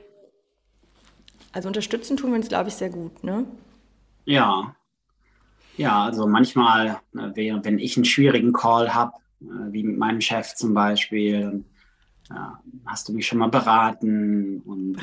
[1.52, 3.46] Also unterstützen tun wir uns, glaube ich, sehr gut, ne?
[4.24, 4.74] Ja.
[5.76, 10.54] Ja, also manchmal, ne, wenn ich einen schwierigen Call habe, äh, wie mit meinem Chef
[10.54, 11.64] zum Beispiel,
[12.30, 14.96] ja, hast du mich schon mal beraten und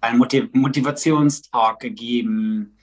[0.00, 0.18] einen
[0.52, 2.76] Motivationstalk gegeben.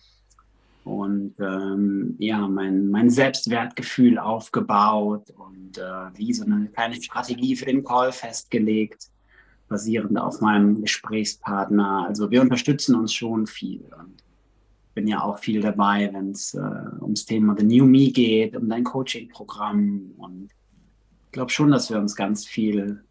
[0.86, 7.65] Und ähm, ja, mein, mein Selbstwertgefühl aufgebaut und äh, wie so eine kleine Strategie für
[7.65, 9.09] den Call festgelegt,
[9.67, 12.05] basierend auf meinem Gesprächspartner.
[12.07, 14.23] Also wir unterstützen uns schon viel und
[14.95, 18.67] bin ja auch viel dabei, wenn es äh, ums Thema The New Me geht, um
[18.67, 20.49] dein Coaching-Programm und
[21.32, 23.03] glaube schon, dass wir uns ganz viel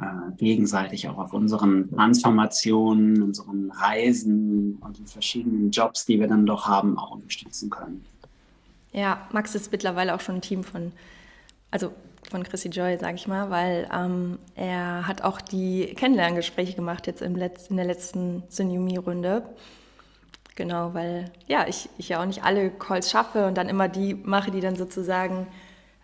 [0.00, 0.04] äh,
[0.36, 6.66] gegenseitig auch auf unseren Transformationen, unseren Reisen und den verschiedenen Jobs, die wir dann doch
[6.66, 8.04] haben, auch unterstützen können.
[8.92, 10.92] Ja, Max ist mittlerweile auch schon ein Team von,
[11.70, 11.92] also
[12.30, 17.22] von Chrissy Joy, sage ich mal, weil ähm, er hat auch die Kennenlerngespräche gemacht jetzt
[17.22, 19.42] im Letz-, in der letzten Synumie-Runde.
[20.56, 24.14] Genau, weil ja, ich, ich ja auch nicht alle Calls schaffe und dann immer die
[24.14, 25.48] mache, die dann sozusagen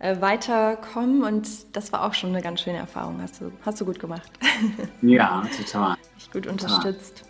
[0.01, 1.23] weiterkommen.
[1.23, 3.21] Und das war auch schon eine ganz schöne Erfahrung.
[3.23, 4.31] Hast du, hast du gut gemacht.
[5.03, 5.97] Ja, total.
[6.19, 7.25] Ich gut unterstützt.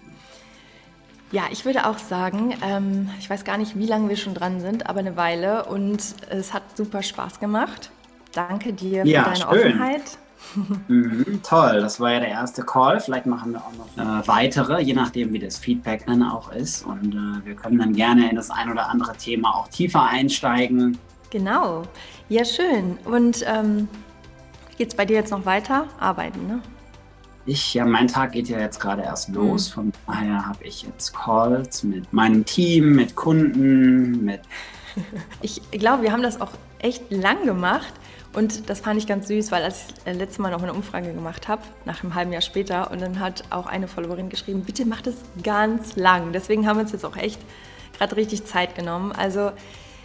[1.32, 4.60] Ja, ich würde auch sagen, ähm, ich weiß gar nicht, wie lange wir schon dran
[4.60, 7.90] sind, aber eine Weile und es hat super Spaß gemacht.
[8.32, 9.72] Danke dir ja, für deine schön.
[9.72, 10.02] Offenheit.
[10.88, 12.98] Mhm, toll, das war ja der erste Call.
[12.98, 16.84] Vielleicht machen wir auch noch äh, weitere, je nachdem, wie das Feedback dann auch ist.
[16.84, 20.98] Und äh, wir können dann gerne in das ein oder andere Thema auch tiefer einsteigen.
[21.28, 21.82] Genau.
[22.30, 22.96] Ja, schön.
[23.06, 23.88] Und ähm,
[24.78, 25.88] geht es bei dir jetzt noch weiter?
[25.98, 26.62] Arbeiten, ne?
[27.44, 29.34] Ich, ja, mein Tag geht ja jetzt gerade erst mhm.
[29.34, 29.70] los.
[29.70, 29.74] Mhm.
[29.74, 34.42] Von daher habe ich jetzt Calls mit meinem Team, mit Kunden, mit.
[35.42, 37.92] ich glaube, wir haben das auch echt lang gemacht.
[38.32, 41.48] Und das fand ich ganz süß, weil als ich letztes Mal noch eine Umfrage gemacht
[41.48, 45.08] habe, nach einem halben Jahr später, und dann hat auch eine Followerin geschrieben, bitte macht
[45.08, 46.32] es ganz lang.
[46.32, 47.40] Deswegen haben wir uns jetzt auch echt
[47.98, 49.10] gerade richtig Zeit genommen.
[49.10, 49.50] Also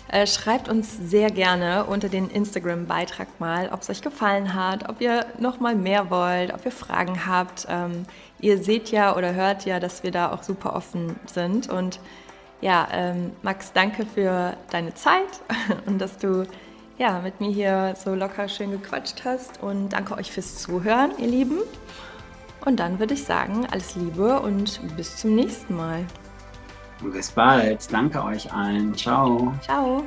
[0.07, 5.01] äh, schreibt uns sehr gerne unter den Instagram-Beitrag mal, ob es euch gefallen hat, ob
[5.01, 7.65] ihr noch mal mehr wollt, ob ihr Fragen habt.
[7.69, 8.05] Ähm,
[8.39, 11.69] ihr seht ja oder hört ja, dass wir da auch super offen sind.
[11.69, 11.99] Und
[12.61, 15.41] ja, ähm, Max, danke für deine Zeit
[15.85, 16.45] und dass du
[16.97, 19.61] ja, mit mir hier so locker schön gequatscht hast.
[19.61, 21.59] Und danke euch fürs Zuhören, ihr Lieben.
[22.65, 26.05] Und dann würde ich sagen, alles Liebe und bis zum nächsten Mal.
[27.01, 27.91] Bis bald.
[27.91, 28.95] Danke euch allen.
[28.95, 29.53] Ciao.
[29.61, 30.03] Ciao.